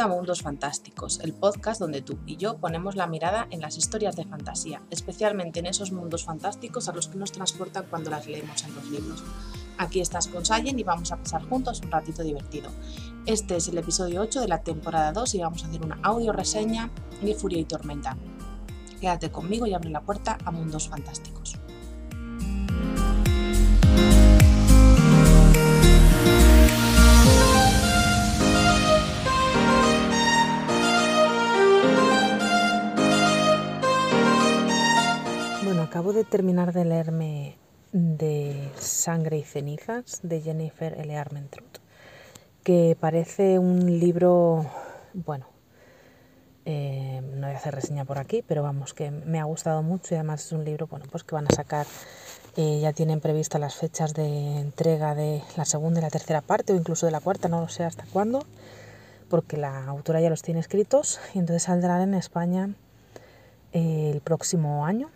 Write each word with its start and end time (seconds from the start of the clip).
A 0.00 0.08
Mundos 0.08 0.42
Fantásticos, 0.42 1.20
el 1.20 1.32
podcast 1.32 1.80
donde 1.80 2.02
tú 2.02 2.18
y 2.26 2.36
yo 2.36 2.58
ponemos 2.58 2.96
la 2.96 3.06
mirada 3.06 3.46
en 3.50 3.62
las 3.62 3.78
historias 3.78 4.14
de 4.14 4.26
fantasía, 4.26 4.82
especialmente 4.90 5.60
en 5.60 5.66
esos 5.66 5.90
mundos 5.90 6.24
fantásticos 6.24 6.88
a 6.88 6.92
los 6.92 7.08
que 7.08 7.16
nos 7.16 7.32
transportan 7.32 7.86
cuando 7.88 8.10
las 8.10 8.26
leemos 8.26 8.62
en 8.64 8.74
los 8.74 8.90
libros. 8.90 9.24
Aquí 9.78 10.00
estás 10.00 10.28
con 10.28 10.44
Sayen 10.44 10.78
y 10.78 10.82
vamos 10.82 11.12
a 11.12 11.16
pasar 11.16 11.48
juntos 11.48 11.80
un 11.80 11.90
ratito 11.90 12.22
divertido. 12.22 12.68
Este 13.24 13.56
es 13.56 13.68
el 13.68 13.78
episodio 13.78 14.20
8 14.20 14.42
de 14.42 14.48
la 14.48 14.62
temporada 14.62 15.12
2 15.12 15.34
y 15.34 15.40
vamos 15.40 15.64
a 15.64 15.68
hacer 15.68 15.82
una 15.82 15.98
audio 16.02 16.32
reseña 16.32 16.90
de 17.22 17.34
Furia 17.34 17.58
y 17.58 17.64
Tormenta. 17.64 18.18
Quédate 19.00 19.30
conmigo 19.30 19.66
y 19.66 19.72
abre 19.72 19.88
la 19.88 20.02
puerta 20.02 20.36
a 20.44 20.50
Mundos 20.50 20.88
Fantásticos. 20.90 21.56
Acabo 35.86 36.12
de 36.12 36.24
terminar 36.24 36.72
de 36.72 36.84
leerme 36.84 37.56
de 37.92 38.72
Sangre 38.76 39.38
y 39.38 39.44
Cenizas 39.44 40.18
de 40.24 40.40
Jennifer 40.40 40.98
L. 40.98 41.16
Armentrout, 41.16 41.78
que 42.64 42.96
parece 42.98 43.60
un 43.60 44.00
libro, 44.00 44.66
bueno, 45.14 45.46
eh, 46.64 47.22
no 47.22 47.46
voy 47.46 47.54
a 47.54 47.58
hacer 47.58 47.72
reseña 47.72 48.04
por 48.04 48.18
aquí, 48.18 48.42
pero 48.42 48.64
vamos, 48.64 48.94
que 48.94 49.12
me 49.12 49.38
ha 49.38 49.44
gustado 49.44 49.84
mucho 49.84 50.14
y 50.14 50.16
además 50.16 50.44
es 50.46 50.50
un 50.50 50.64
libro, 50.64 50.88
bueno, 50.88 51.06
pues 51.08 51.22
que 51.22 51.36
van 51.36 51.46
a 51.48 51.54
sacar, 51.54 51.86
eh, 52.56 52.80
ya 52.80 52.92
tienen 52.92 53.20
previstas 53.20 53.60
las 53.60 53.76
fechas 53.76 54.12
de 54.12 54.58
entrega 54.58 55.14
de 55.14 55.40
la 55.56 55.64
segunda 55.64 56.00
y 56.00 56.02
la 56.02 56.10
tercera 56.10 56.40
parte 56.40 56.72
o 56.72 56.76
incluso 56.76 57.06
de 57.06 57.12
la 57.12 57.20
cuarta, 57.20 57.48
no 57.48 57.60
lo 57.60 57.68
sé 57.68 57.84
hasta 57.84 58.04
cuándo, 58.12 58.44
porque 59.30 59.56
la 59.56 59.84
autora 59.84 60.20
ya 60.20 60.30
los 60.30 60.42
tiene 60.42 60.58
escritos 60.58 61.20
y 61.32 61.38
entonces 61.38 61.62
saldrán 61.62 62.02
en 62.02 62.14
España 62.14 62.70
eh, 63.72 64.10
el 64.12 64.20
próximo 64.20 64.84
año 64.84 65.10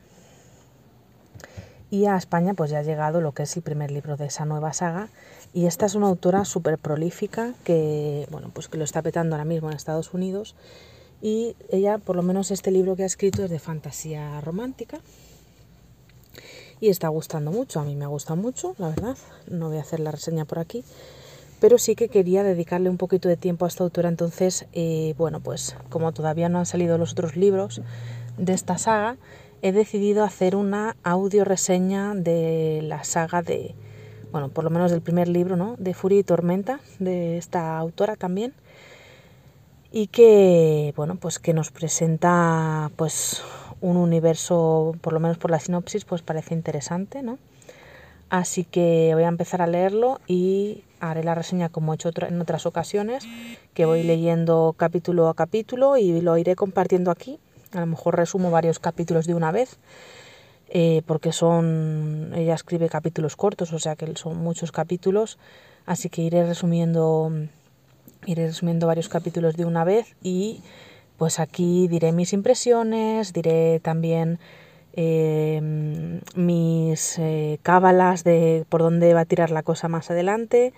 y 1.90 2.06
a 2.06 2.16
España 2.16 2.54
pues 2.54 2.70
ya 2.70 2.78
ha 2.78 2.82
llegado 2.82 3.20
lo 3.20 3.32
que 3.32 3.42
es 3.42 3.56
el 3.56 3.62
primer 3.62 3.90
libro 3.90 4.16
de 4.16 4.26
esa 4.26 4.44
nueva 4.44 4.72
saga. 4.72 5.08
Y 5.52 5.66
esta 5.66 5.86
es 5.86 5.96
una 5.96 6.06
autora 6.06 6.44
súper 6.44 6.78
prolífica 6.78 7.54
que 7.64 8.28
bueno 8.30 8.50
pues 8.54 8.68
que 8.68 8.78
lo 8.78 8.84
está 8.84 9.02
petando 9.02 9.34
ahora 9.34 9.44
mismo 9.44 9.68
en 9.70 9.76
Estados 9.76 10.14
Unidos. 10.14 10.54
Y 11.20 11.56
ella 11.68 11.98
por 11.98 12.16
lo 12.16 12.22
menos 12.22 12.52
este 12.52 12.70
libro 12.70 12.94
que 12.94 13.02
ha 13.02 13.06
escrito 13.06 13.44
es 13.44 13.50
de 13.50 13.58
fantasía 13.58 14.40
romántica. 14.40 15.00
Y 16.80 16.88
está 16.88 17.08
gustando 17.08 17.50
mucho 17.50 17.80
a 17.80 17.84
mí 17.84 17.96
me 17.96 18.04
ha 18.04 18.08
gustado 18.08 18.40
mucho 18.40 18.76
la 18.78 18.88
verdad. 18.88 19.16
No 19.48 19.68
voy 19.68 19.78
a 19.78 19.82
hacer 19.82 19.98
la 19.98 20.12
reseña 20.12 20.44
por 20.44 20.60
aquí. 20.60 20.84
Pero 21.60 21.76
sí 21.76 21.94
que 21.94 22.08
quería 22.08 22.42
dedicarle 22.42 22.88
un 22.88 22.96
poquito 22.96 23.28
de 23.28 23.36
tiempo 23.36 23.64
a 23.64 23.68
esta 23.68 23.82
autora. 23.82 24.08
Entonces 24.08 24.66
eh, 24.72 25.14
bueno 25.18 25.40
pues 25.40 25.74
como 25.88 26.12
todavía 26.12 26.48
no 26.48 26.60
han 26.60 26.66
salido 26.66 26.98
los 26.98 27.12
otros 27.12 27.34
libros 27.34 27.82
de 28.38 28.52
esta 28.52 28.78
saga 28.78 29.16
he 29.62 29.72
decidido 29.72 30.24
hacer 30.24 30.56
una 30.56 30.96
audio 31.02 31.44
reseña 31.44 32.14
de 32.14 32.80
la 32.82 33.04
saga 33.04 33.42
de, 33.42 33.74
bueno, 34.32 34.48
por 34.48 34.64
lo 34.64 34.70
menos 34.70 34.90
del 34.90 35.02
primer 35.02 35.28
libro, 35.28 35.56
¿no? 35.56 35.76
De 35.78 35.94
Furia 35.94 36.18
y 36.18 36.24
Tormenta, 36.24 36.80
de 36.98 37.36
esta 37.36 37.76
autora 37.78 38.16
también. 38.16 38.54
Y 39.92 40.06
que, 40.06 40.94
bueno, 40.96 41.16
pues 41.16 41.38
que 41.38 41.52
nos 41.52 41.70
presenta, 41.70 42.90
pues, 42.96 43.42
un 43.80 43.96
universo, 43.96 44.94
por 45.00 45.12
lo 45.12 45.20
menos 45.20 45.38
por 45.38 45.50
la 45.50 45.58
sinopsis, 45.58 46.04
pues 46.04 46.22
parece 46.22 46.54
interesante, 46.54 47.22
¿no? 47.22 47.38
Así 48.28 48.64
que 48.64 49.10
voy 49.14 49.24
a 49.24 49.28
empezar 49.28 49.60
a 49.60 49.66
leerlo 49.66 50.20
y 50.28 50.84
haré 51.00 51.24
la 51.24 51.34
reseña 51.34 51.68
como 51.68 51.92
he 51.92 51.96
hecho 51.96 52.10
en 52.16 52.40
otras 52.40 52.66
ocasiones, 52.66 53.26
que 53.74 53.86
voy 53.86 54.04
leyendo 54.04 54.74
capítulo 54.76 55.28
a 55.28 55.34
capítulo 55.34 55.96
y 55.96 56.20
lo 56.20 56.38
iré 56.38 56.54
compartiendo 56.54 57.10
aquí 57.10 57.40
a 57.72 57.80
lo 57.80 57.86
mejor 57.86 58.16
resumo 58.16 58.50
varios 58.50 58.78
capítulos 58.78 59.26
de 59.26 59.34
una 59.34 59.52
vez, 59.52 59.78
eh, 60.68 61.02
porque 61.06 61.32
son, 61.32 62.32
ella 62.34 62.54
escribe 62.54 62.88
capítulos 62.88 63.36
cortos, 63.36 63.72
o 63.72 63.78
sea 63.78 63.96
que 63.96 64.14
son 64.16 64.38
muchos 64.38 64.72
capítulos, 64.72 65.38
así 65.86 66.08
que 66.08 66.22
iré 66.22 66.46
resumiendo, 66.46 67.32
iré 68.26 68.46
resumiendo 68.46 68.86
varios 68.86 69.08
capítulos 69.08 69.56
de 69.56 69.64
una 69.64 69.84
vez 69.84 70.14
y 70.22 70.62
pues 71.18 71.38
aquí 71.38 71.88
diré 71.88 72.12
mis 72.12 72.32
impresiones, 72.32 73.32
diré 73.32 73.80
también 73.80 74.38
eh, 74.92 75.60
mis 76.34 77.18
eh, 77.18 77.58
cábalas 77.62 78.24
de 78.24 78.64
por 78.68 78.80
dónde 78.80 79.14
va 79.14 79.20
a 79.20 79.24
tirar 79.24 79.50
la 79.50 79.62
cosa 79.62 79.88
más 79.88 80.10
adelante 80.10 80.72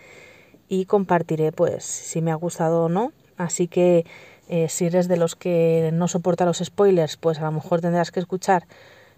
y 0.69 0.87
compartiré 0.87 1.53
pues 1.53 1.85
si 1.85 2.23
me 2.23 2.31
ha 2.31 2.35
gustado 2.35 2.85
o 2.85 2.89
no. 2.89 3.13
Así 3.37 3.69
que 3.69 4.05
eh, 4.49 4.69
si 4.69 4.87
eres 4.87 5.09
de 5.09 5.17
los 5.17 5.37
que 5.37 5.91
no 5.93 6.09
soporta 6.09 6.45
los 6.45 6.59
spoilers, 6.59 7.17
pues 7.17 7.39
a 7.39 7.45
lo 7.45 7.53
mejor 7.53 7.81
tendrás 7.81 8.11
que 8.11 8.21
escuchar 8.21 8.67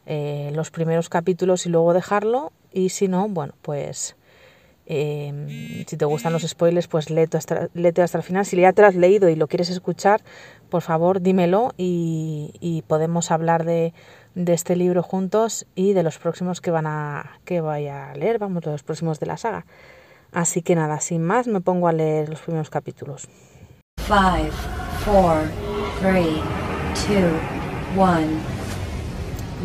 eh, 0.07 0.51
los 0.55 0.71
primeros 0.71 1.09
capítulos 1.09 1.67
y 1.67 1.71
luego 1.71 1.95
dejarlo. 1.95 2.53
Y 2.73 2.91
si 2.91 3.09
no, 3.09 3.29
bueno, 3.29 3.55
pues 3.62 4.17
em, 4.87 5.49
si 5.87 5.97
te 5.97 6.05
gustan 6.05 6.33
los 6.33 6.43
spoilers, 6.43 6.89
pues 6.89 7.09
léete 7.11 7.37
hasta, 7.37 7.69
hasta 8.03 8.19
el 8.19 8.25
final. 8.25 8.45
Si 8.45 8.57
ya 8.57 8.73
te 8.73 8.85
has 8.85 8.95
leído 8.95 9.29
y 9.29 9.37
lo 9.37 9.47
quieres 9.47 9.71
escuchar, 9.71 10.23
por 10.69 10.83
favor 10.83 11.21
dímelo 11.21 11.73
y, 11.77 12.83
podemos 12.87 13.31
hablar 13.31 13.65
de, 13.65 13.95
este 14.35 14.77
libro 14.77 15.03
juntos 15.03 15.67
y 15.75 15.93
de 15.93 16.03
los 16.03 16.19
próximos 16.19 16.61
que 16.61 16.71
van 16.71 16.87
a 16.87 17.39
que 17.45 17.61
vaya 17.61 18.11
a 18.11 18.15
leer, 18.17 18.39
vamos, 18.39 18.67
los 18.67 18.83
próximos 18.83 19.21
de 19.21 19.27
la 19.27 19.37
saga. 19.37 19.65
Así 20.33 20.62
que 20.62 20.75
nada, 20.75 20.99
sin 20.99 21.23
más, 21.23 21.47
me 21.47 21.61
pongo 21.61 21.87
a 21.87 21.93
leer 21.93 22.29
los 22.29 22.41
primeros 22.41 22.69
capítulos. 22.69 23.29
Five. 23.99 24.84
4, 25.03 25.50
3, 26.00 26.27
2, 27.09 27.25
1. 27.97 28.55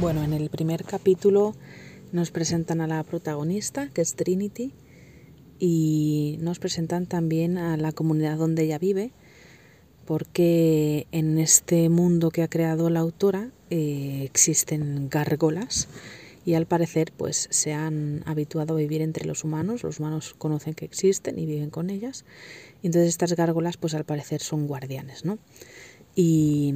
Bueno, 0.01 0.23
en 0.23 0.33
el 0.33 0.49
primer 0.49 0.83
capítulo 0.83 1.53
nos 2.11 2.31
presentan 2.31 2.81
a 2.81 2.87
la 2.87 3.03
protagonista, 3.03 3.89
que 3.93 4.01
es 4.01 4.15
Trinity, 4.15 4.73
y 5.59 6.37
nos 6.41 6.59
presentan 6.59 7.05
también 7.05 7.57
a 7.57 7.77
la 7.77 7.91
comunidad 7.91 8.37
donde 8.37 8.63
ella 8.63 8.79
vive, 8.79 9.11
porque 10.05 11.07
en 11.11 11.37
este 11.37 11.89
mundo 11.89 12.31
que 12.31 12.41
ha 12.41 12.47
creado 12.47 12.89
la 12.89 13.01
autora 13.01 13.51
eh, 13.69 14.23
existen 14.23 15.09
gárgolas 15.09 15.87
y 16.45 16.55
al 16.55 16.65
parecer 16.65 17.11
pues 17.15 17.47
se 17.51 17.73
han 17.73 18.23
habituado 18.25 18.73
a 18.73 18.77
vivir 18.77 19.01
entre 19.01 19.25
los 19.25 19.43
humanos, 19.43 19.83
los 19.83 19.99
humanos 19.99 20.33
conocen 20.37 20.73
que 20.73 20.85
existen 20.85 21.37
y 21.37 21.45
viven 21.45 21.69
con 21.69 21.89
ellas 21.89 22.25
y 22.81 22.87
entonces 22.87 23.09
estas 23.09 23.33
gárgolas, 23.33 23.77
pues 23.77 23.93
al 23.93 24.05
parecer 24.05 24.41
son 24.41 24.67
guardianes, 24.67 25.25
¿no? 25.25 25.37
Y, 26.15 26.73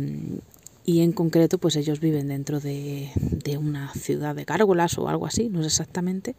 en 0.86 1.12
concreto, 1.14 1.58
pues 1.58 1.76
ellos 1.76 2.00
viven 2.00 2.28
dentro 2.28 2.60
de, 2.60 3.10
una 3.58 3.94
ciudad 3.94 4.36
de 4.36 4.44
gárgolas 4.44 4.98
o 4.98 5.08
algo 5.08 5.26
así, 5.26 5.50
no 5.50 5.62
sé 5.62 5.68
exactamente. 5.68 6.36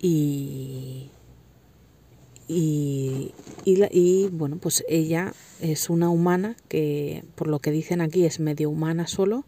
Y, 0.00 1.10
y, 2.48 3.32
y, 3.64 4.28
bueno, 4.32 4.58
pues 4.58 4.84
ella 4.88 5.32
es 5.60 5.90
una 5.90 6.10
humana 6.10 6.56
que, 6.68 7.24
por 7.36 7.46
lo 7.46 7.60
que 7.60 7.70
dicen 7.70 8.00
aquí, 8.00 8.24
es 8.24 8.40
medio 8.40 8.70
humana 8.70 9.06
solo 9.06 9.44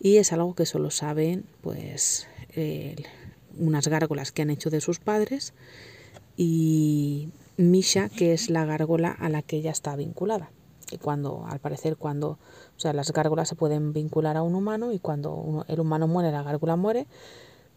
y 0.00 0.16
es 0.16 0.32
algo 0.32 0.54
que 0.54 0.66
solo 0.66 0.90
saben, 0.90 1.44
pues, 1.60 2.26
unas 3.58 3.88
gárgolas 3.88 4.32
que 4.32 4.42
han 4.42 4.50
hecho 4.50 4.70
de 4.70 4.80
sus 4.80 5.00
padres 5.00 5.52
y, 6.36 7.28
Misha, 7.56 8.08
que 8.08 8.32
es 8.32 8.50
la 8.50 8.64
gárgola 8.64 9.10
a 9.10 9.28
la 9.28 9.42
que 9.42 9.56
ella 9.56 9.70
está 9.70 9.94
vinculada. 9.96 10.50
Y 10.90 10.98
cuando, 10.98 11.46
al 11.46 11.58
parecer, 11.58 11.96
cuando, 11.96 12.38
o 12.76 12.80
sea, 12.80 12.92
las 12.92 13.12
gárgolas 13.12 13.48
se 13.48 13.54
pueden 13.54 13.92
vincular 13.92 14.36
a 14.36 14.42
un 14.42 14.54
humano 14.54 14.92
y 14.92 14.98
cuando 14.98 15.64
el 15.68 15.80
humano 15.80 16.06
muere, 16.06 16.30
la 16.30 16.42
gárgola 16.42 16.76
muere, 16.76 17.06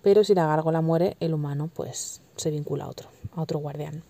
pero 0.02 0.24
si 0.24 0.36
la 0.36 0.48
gárgola 0.48 0.82
muere, 0.82 1.16
el 1.20 1.34
humano 1.34 1.70
pues 1.74 2.22
se 2.36 2.52
vincula 2.52 2.86
a 2.86 2.90
otro, 2.90 3.10
a 3.34 3.42
otro 3.42 3.60
guardián. 3.60 4.04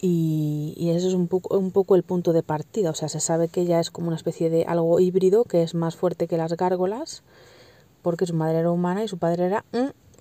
Y, 0.00 0.72
y 0.78 0.90
eso 0.90 1.08
es 1.08 1.14
un 1.14 1.28
poco, 1.28 1.58
un 1.58 1.72
poco 1.72 1.94
el 1.94 2.02
punto 2.02 2.32
de 2.32 2.42
partida, 2.42 2.90
o 2.90 2.94
sea, 2.94 3.10
se 3.10 3.20
sabe 3.20 3.48
que 3.48 3.60
ella 3.60 3.80
es 3.80 3.90
como 3.90 4.06
una 4.06 4.16
especie 4.16 4.48
de 4.48 4.64
algo 4.64 4.98
híbrido 4.98 5.44
que 5.44 5.62
es 5.62 5.74
más 5.74 5.94
fuerte 5.94 6.26
que 6.26 6.38
las 6.38 6.56
gárgolas, 6.56 7.22
porque 8.00 8.26
su 8.26 8.34
madre 8.34 8.60
era 8.60 8.70
humana 8.70 9.04
y 9.04 9.08
su 9.08 9.18
padre 9.18 9.44
era 9.46 9.64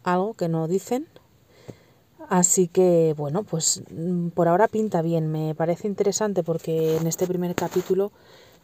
algo 0.04 0.34
que 0.34 0.50
no 0.50 0.68
dicen, 0.68 1.08
Así 2.30 2.68
que 2.68 3.16
bueno, 3.18 3.42
pues 3.44 3.82
mm, 3.92 4.30
por 4.30 4.48
ahora 4.48 4.68
pinta 4.68 5.02
bien. 5.02 5.32
Me 5.32 5.56
parece 5.56 5.88
interesante 5.88 6.44
porque 6.44 6.98
en 6.98 7.08
este 7.08 7.26
primer 7.26 7.56
capítulo 7.56 8.12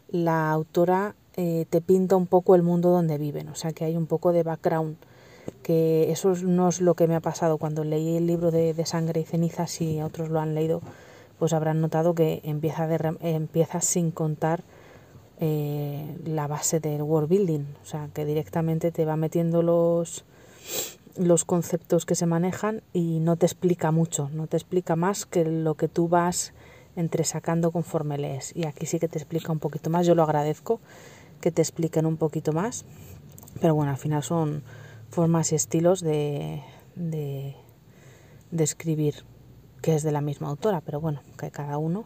la 0.09 0.51
autora 0.51 1.15
eh, 1.35 1.65
te 1.69 1.81
pinta 1.81 2.15
un 2.15 2.27
poco 2.27 2.53
el 2.53 2.61
mundo 2.61 2.91
donde 2.91 3.17
viven, 3.17 3.49
o 3.49 3.55
sea 3.55 3.73
que 3.73 3.83
hay 3.83 3.97
un 3.97 4.05
poco 4.05 4.31
de 4.33 4.43
background, 4.43 4.97
que 5.63 6.11
eso 6.11 6.35
no 6.35 6.69
es 6.69 6.79
lo 6.79 6.93
que 6.93 7.07
me 7.07 7.15
ha 7.15 7.21
pasado. 7.21 7.57
Cuando 7.57 7.83
leí 7.83 8.17
el 8.17 8.27
libro 8.27 8.51
de, 8.51 8.85
Sangre 8.85 9.21
y 9.21 9.25
Cenizas, 9.25 9.71
si 9.71 9.99
otros 9.99 10.29
lo 10.29 10.39
han 10.39 10.53
leído, 10.53 10.81
pues 11.39 11.51
habrán 11.53 11.81
notado 11.81 12.13
que 12.13 12.41
empieza, 12.43 12.85
de, 12.87 13.17
empieza 13.21 13.81
sin 13.81 14.11
contar 14.11 14.61
eh, 15.39 16.15
la 16.23 16.45
base 16.45 16.79
del 16.79 17.01
world 17.01 17.29
building, 17.29 17.65
o 17.81 17.85
sea 17.85 18.09
que 18.13 18.25
directamente 18.25 18.91
te 18.91 19.05
va 19.05 19.17
metiendo 19.17 19.63
los 19.63 20.23
los 21.17 21.45
conceptos 21.45 22.05
que 22.05 22.15
se 22.15 22.25
manejan 22.25 22.81
y 22.93 23.19
no 23.19 23.35
te 23.35 23.45
explica 23.45 23.91
mucho, 23.91 24.29
no 24.33 24.47
te 24.47 24.57
explica 24.57 24.95
más 24.95 25.25
que 25.25 25.45
lo 25.45 25.75
que 25.75 25.87
tú 25.87 26.07
vas 26.07 26.53
entresacando 26.95 27.71
conforme 27.71 28.17
lees. 28.17 28.55
Y 28.55 28.65
aquí 28.65 28.85
sí 28.85 28.99
que 28.99 29.07
te 29.07 29.17
explica 29.17 29.51
un 29.51 29.59
poquito 29.59 29.89
más. 29.89 30.05
Yo 30.05 30.15
lo 30.15 30.23
agradezco 30.23 30.79
que 31.41 31.51
te 31.51 31.61
expliquen 31.61 32.05
un 32.05 32.17
poquito 32.17 32.53
más. 32.53 32.85
Pero 33.61 33.75
bueno, 33.75 33.91
al 33.91 33.97
final 33.97 34.23
son 34.23 34.63
formas 35.09 35.51
y 35.51 35.55
estilos 35.55 36.01
de, 36.01 36.61
de, 36.95 37.55
de 38.51 38.63
escribir 38.63 39.25
que 39.81 39.95
es 39.95 40.03
de 40.03 40.11
la 40.11 40.21
misma 40.21 40.49
autora, 40.49 40.81
pero 40.81 40.99
bueno, 40.99 41.21
que 41.37 41.51
cada 41.51 41.77
uno. 41.77 42.05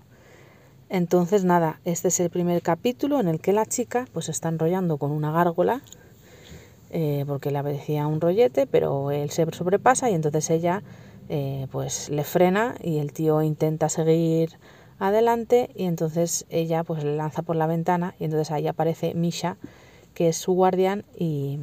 Entonces 0.90 1.46
nada, 1.46 1.80
este 1.86 2.10
es 2.10 2.20
el 2.20 2.30
primer 2.30 2.62
capítulo 2.62 3.20
en 3.20 3.28
el 3.28 3.40
que 3.40 3.54
la 3.54 3.66
chica 3.66 4.06
pues 4.12 4.28
está 4.28 4.50
enrollando 4.50 4.98
con 4.98 5.12
una 5.12 5.32
gárgola 5.32 5.82
eh, 6.90 7.24
porque 7.28 7.52
le 7.52 7.60
apetecía 7.60 8.08
un 8.08 8.22
rollete, 8.22 8.68
pero 8.68 9.12
él 9.12 9.30
se 9.30 9.46
sobrepasa 9.52 10.10
y 10.10 10.16
entonces 10.16 10.50
ella 10.50 10.84
eh, 11.30 11.68
pues 11.72 12.10
le 12.10 12.24
frena 12.24 12.76
y 12.82 12.98
el 12.98 13.14
tío 13.14 13.42
intenta 13.42 13.90
seguir 13.90 14.58
adelante 15.00 15.70
y 15.76 15.86
entonces 15.86 16.46
ella 16.50 16.84
pues 16.84 17.04
le 17.04 17.16
lanza 17.16 17.42
por 17.42 17.56
la 17.56 17.68
ventana 17.68 18.16
y 18.20 18.26
entonces 18.26 18.52
ahí 18.52 18.68
aparece 18.68 19.14
Misha 19.14 19.58
que 20.14 20.30
es 20.30 20.38
su 20.38 20.54
guardián 20.54 21.06
y, 21.18 21.60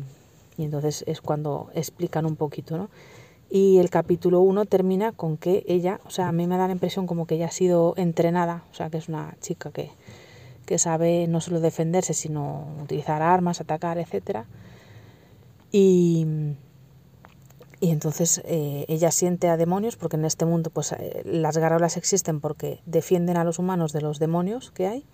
y 0.56 0.64
entonces 0.64 1.04
es 1.06 1.20
cuando 1.20 1.68
explican 1.74 2.24
un 2.26 2.36
poquito, 2.36 2.78
¿no? 2.78 2.88
Y 3.48 3.78
el 3.78 3.90
capítulo 3.90 4.40
1 4.40 4.64
termina 4.64 5.12
con 5.12 5.36
que 5.36 5.64
ella, 5.68 6.00
o 6.04 6.10
sea, 6.10 6.28
a 6.28 6.32
mí 6.32 6.46
me 6.46 6.56
da 6.56 6.66
la 6.66 6.72
impresión 6.72 7.06
como 7.06 7.26
que 7.26 7.36
ella 7.36 7.46
ha 7.46 7.52
sido 7.52 7.94
entrenada, 7.96 8.64
o 8.72 8.74
sea, 8.74 8.90
que 8.90 8.98
es 8.98 9.08
una 9.08 9.36
chica 9.40 9.70
que, 9.70 9.90
que 10.64 10.78
sabe 10.78 11.28
no 11.28 11.40
solo 11.40 11.60
defenderse, 11.60 12.12
sino 12.12 12.66
utilizar 12.82 13.22
armas, 13.22 13.60
atacar, 13.60 13.98
etc. 13.98 14.40
Y, 15.72 16.26
y 17.80 17.90
entonces 17.90 18.42
eh, 18.44 18.84
ella 18.88 19.10
siente 19.10 19.48
a 19.48 19.56
demonios, 19.56 19.96
porque 19.96 20.16
en 20.16 20.24
este 20.24 20.44
mundo 20.44 20.70
pues 20.70 20.92
eh, 20.92 21.22
las 21.24 21.58
gárgolas 21.58 21.96
existen 21.96 22.40
porque 22.40 22.80
defienden 22.86 23.36
a 23.36 23.44
los 23.44 23.58
humanos 23.58 23.92
de 23.92 24.00
los 24.00 24.18
demonios 24.18 24.70
que 24.70 24.86
hay. 24.86 25.04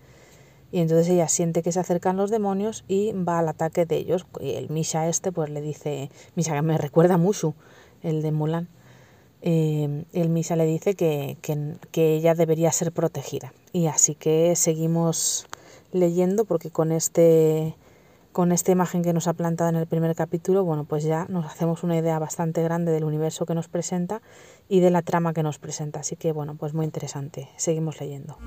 Y 0.70 0.80
entonces 0.80 1.08
ella 1.08 1.28
siente 1.28 1.62
que 1.62 1.70
se 1.70 1.80
acercan 1.80 2.16
los 2.16 2.30
demonios 2.30 2.84
y 2.88 3.12
va 3.12 3.40
al 3.40 3.48
ataque 3.48 3.84
de 3.84 3.96
ellos. 3.96 4.26
Y 4.40 4.52
el 4.52 4.70
Misha 4.70 5.08
este 5.08 5.30
pues 5.30 5.50
le 5.50 5.60
dice, 5.60 6.10
Misha 6.34 6.54
que 6.54 6.62
me 6.62 6.78
recuerda 6.78 7.18
mucho 7.18 7.54
el 8.02 8.22
de 8.22 8.32
Mulan, 8.32 8.68
eh, 9.42 10.04
el 10.12 10.28
Misa 10.28 10.54
le 10.54 10.64
dice 10.66 10.94
que, 10.94 11.36
que, 11.42 12.14
ella 12.14 12.34
debería 12.34 12.70
ser 12.70 12.92
protegida. 12.92 13.52
Y 13.72 13.86
así 13.86 14.14
que 14.14 14.54
seguimos 14.54 15.46
leyendo 15.90 16.44
porque 16.44 16.70
con 16.70 16.92
este 16.92 17.74
con 18.32 18.50
esta 18.50 18.72
imagen 18.72 19.02
que 19.02 19.12
nos 19.12 19.28
ha 19.28 19.34
plantado 19.34 19.70
en 19.70 19.76
el 19.76 19.86
primer 19.86 20.14
capítulo, 20.14 20.64
bueno, 20.64 20.84
pues 20.84 21.04
ya 21.04 21.26
nos 21.28 21.44
hacemos 21.46 21.82
una 21.82 21.96
idea 21.96 22.18
bastante 22.18 22.62
grande 22.62 22.90
del 22.90 23.04
universo 23.04 23.44
que 23.44 23.54
nos 23.54 23.68
presenta 23.68 24.22
y 24.68 24.80
de 24.80 24.90
la 24.90 25.02
trama 25.02 25.34
que 25.34 25.42
nos 25.42 25.58
presenta. 25.58 26.00
Así 26.00 26.16
que 26.16 26.32
bueno, 26.32 26.56
pues 26.56 26.72
muy 26.72 26.86
interesante. 26.86 27.48
Seguimos 27.56 28.00
leyendo. 28.00 28.38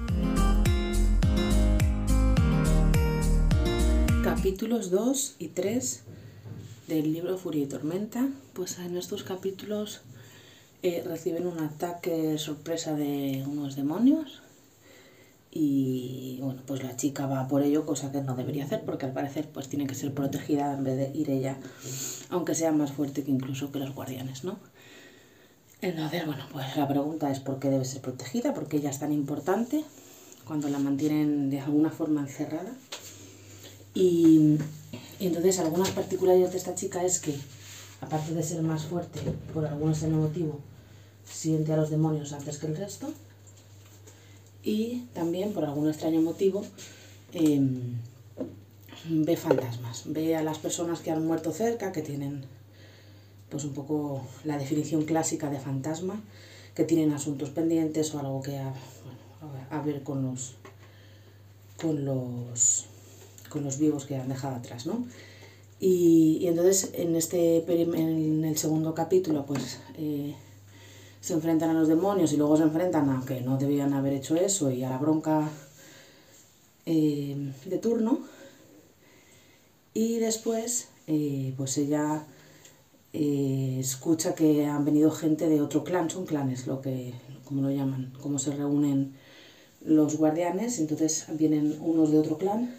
Capítulos 4.24 4.90
2 4.90 5.36
y 5.38 5.50
3 5.50 6.04
del 6.88 7.14
libro 7.14 7.38
Furia 7.38 7.64
y 7.64 7.68
Tormenta, 7.68 8.28
pues 8.54 8.80
en 8.80 8.98
estos 8.98 9.24
capítulos 9.24 10.02
eh, 10.82 11.04
reciben 11.06 11.46
un 11.46 11.60
ataque 11.60 12.38
sorpresa 12.40 12.96
de 12.96 13.44
unos 13.48 13.76
demonios 13.76 14.42
y 15.58 16.38
bueno, 16.42 16.62
pues 16.68 16.84
la 16.84 16.98
chica 16.98 17.28
va 17.28 17.48
por 17.48 17.64
ello, 17.64 17.86
cosa 17.86 18.12
que 18.12 18.20
no 18.22 18.36
debería 18.36 18.66
hacer 18.66 18.84
porque 18.84 19.06
al 19.06 19.14
parecer 19.14 19.48
pues 19.48 19.70
tiene 19.70 19.88
que 19.88 19.96
ser 19.96 20.14
protegida 20.14 20.74
en 20.74 20.84
vez 20.84 20.98
de 20.98 21.18
ir 21.18 21.30
ella, 21.30 21.58
aunque 22.30 22.54
sea 22.54 22.74
más 22.74 22.92
fuerte 22.92 23.24
que 23.24 23.32
incluso 23.32 23.72
que 23.72 23.80
los 23.80 23.96
guardianes, 23.96 24.44
¿no? 24.44 24.60
Entonces, 25.82 26.26
bueno, 26.26 26.44
pues 26.52 26.76
la 26.76 26.88
pregunta 26.90 27.32
es 27.32 27.40
por 27.40 27.60
qué 27.60 27.70
debe 27.70 27.86
ser 27.86 28.02
protegida, 28.02 28.54
porque 28.54 28.78
ella 28.78 28.90
es 28.90 29.00
tan 29.00 29.14
importante 29.14 29.86
cuando 30.46 30.68
la 30.68 30.78
mantienen 30.78 31.50
de 31.50 31.62
alguna 31.62 31.90
forma 31.90 32.20
encerrada. 32.22 32.74
Y 33.94 34.58
entonces 35.22 35.60
algunas 35.60 35.92
particularidades 35.92 36.52
de 36.52 36.58
esta 36.58 36.76
chica 36.76 37.06
es 37.06 37.20
que, 37.20 37.34
aparte 38.02 38.34
de 38.34 38.44
ser 38.44 38.62
más 38.62 38.84
fuerte 38.84 39.22
por 39.54 39.66
algún 39.66 39.92
extraño 39.92 40.18
motivo, 40.18 40.60
siente 41.24 41.72
a 41.72 41.78
los 41.78 41.90
demonios 41.92 42.34
antes 42.34 42.58
que 42.58 42.68
el 42.68 42.76
resto. 42.76 43.14
Y 44.66 45.04
también 45.14 45.54
por 45.54 45.64
algún 45.64 45.88
extraño 45.88 46.22
motivo 46.22 46.66
em, 47.32 47.94
ve 49.08 49.38
fantasmas, 49.38 50.04
ve 50.06 50.36
a 50.36 50.44
las 50.44 50.58
personas 50.58 51.00
que 51.00 51.12
han 51.12 51.26
muerto 51.26 51.52
cerca, 51.52 51.92
que 51.92 52.02
tienen 52.02 52.44
pues 53.50 53.64
un 53.64 53.74
poco 53.74 54.28
la 54.44 54.58
definición 54.58 55.04
clásica 55.04 55.52
de 55.52 55.60
fantasma, 55.60 56.20
que 56.74 56.84
tienen 56.84 57.14
asuntos 57.14 57.52
pendientes 57.52 58.14
o 58.16 58.20
algo 58.20 58.42
que 58.42 58.58
a, 58.58 58.74
a 59.70 59.82
ver 59.82 60.02
con 60.04 60.24
los 60.24 60.56
con 61.80 62.04
los 62.04 62.86
con 63.50 63.64
los 63.64 63.78
vivos 63.78 64.06
que 64.06 64.16
han 64.18 64.28
dejado 64.28 64.56
atrás, 64.56 64.88
¿no? 64.88 65.06
Y, 65.80 66.48
entonces 66.48 66.92
en, 66.94 67.16
este, 67.16 67.58
en 67.68 68.44
el 68.44 68.58
segundo 68.58 68.96
capítulo 68.96 69.46
pues 69.46 69.80
eh, 69.98 70.34
se 71.26 71.34
enfrentan 71.34 71.72
a 71.72 71.74
los 71.74 71.88
demonios 71.88 72.32
y 72.34 72.38
luego 72.38 72.56
se 72.56 72.62
enfrentan 72.62 73.10
a 73.10 73.26
que 73.26 73.42
no 73.42 73.58
debían 73.58 73.94
haber 73.94 74.14
hecho 74.14 74.36
eso 74.36 74.70
y 74.70 74.84
a 74.84 74.92
la 74.92 75.00
bronca 75.00 75.50
eh, 76.86 77.52
de 77.66 77.78
turno. 77.80 78.20
Y 79.96 80.20
después 80.20 80.90
eh, 81.08 81.54
pues 81.58 81.78
ella 81.80 82.24
escucha 83.12 84.36
que 84.36 84.66
han 84.66 84.86
venido 84.86 85.10
gente 85.10 85.48
de 85.50 85.62
otro 85.62 85.84
clan, 85.84 86.10
son 86.10 86.26
clanes, 86.26 86.68
lo 86.68 86.82
que, 86.82 87.14
como 87.46 87.62
lo 87.62 87.72
llaman, 87.72 88.14
cómo 88.22 88.38
se 88.38 88.52
reúnen 88.52 89.16
los 89.82 90.18
guardianes, 90.18 90.80
entonces 90.80 91.26
vienen 91.30 91.78
unos 91.82 92.12
de 92.12 92.20
otro 92.20 92.38
clan 92.38 92.76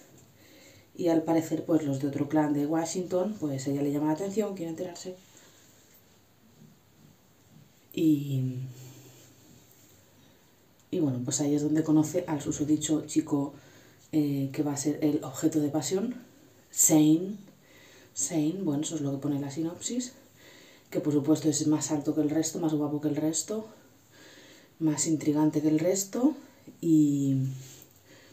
y 0.96 1.08
al 1.08 1.22
parecer 1.22 1.64
pues 1.64 1.82
los 1.84 2.00
de 2.00 2.08
otro 2.08 2.28
clan 2.28 2.52
de 2.52 2.66
Washington, 2.66 3.34
pues 3.40 3.66
ella 3.66 3.82
le 3.82 3.92
llama 3.92 4.06
la 4.06 4.12
atención, 4.12 4.54
quiere 4.54 4.70
enterarse. 4.70 5.16
Y, 7.96 8.42
y 10.90 11.00
bueno, 11.00 11.20
pues 11.24 11.40
ahí 11.40 11.54
es 11.54 11.62
donde 11.62 11.82
conoce 11.82 12.24
al 12.28 12.42
susodicho 12.42 13.06
chico 13.06 13.54
eh, 14.12 14.50
que 14.52 14.62
va 14.62 14.74
a 14.74 14.76
ser 14.76 14.98
el 15.02 15.24
objeto 15.24 15.60
de 15.60 15.70
pasión, 15.70 16.14
Zane. 16.72 17.36
Zane, 18.14 18.60
bueno, 18.62 18.82
eso 18.82 18.94
es 18.96 19.00
lo 19.00 19.12
que 19.12 19.18
pone 19.18 19.40
la 19.40 19.50
sinopsis, 19.50 20.12
que 20.90 21.00
por 21.00 21.12
supuesto 21.12 21.48
es 21.48 21.66
más 21.66 21.90
alto 21.90 22.14
que 22.14 22.20
el 22.20 22.30
resto, 22.30 22.60
más 22.60 22.74
guapo 22.74 23.00
que 23.00 23.08
el 23.08 23.16
resto, 23.16 23.66
más 24.78 25.06
intrigante 25.06 25.62
que 25.62 25.68
el 25.68 25.78
resto 25.78 26.34
y 26.80 27.36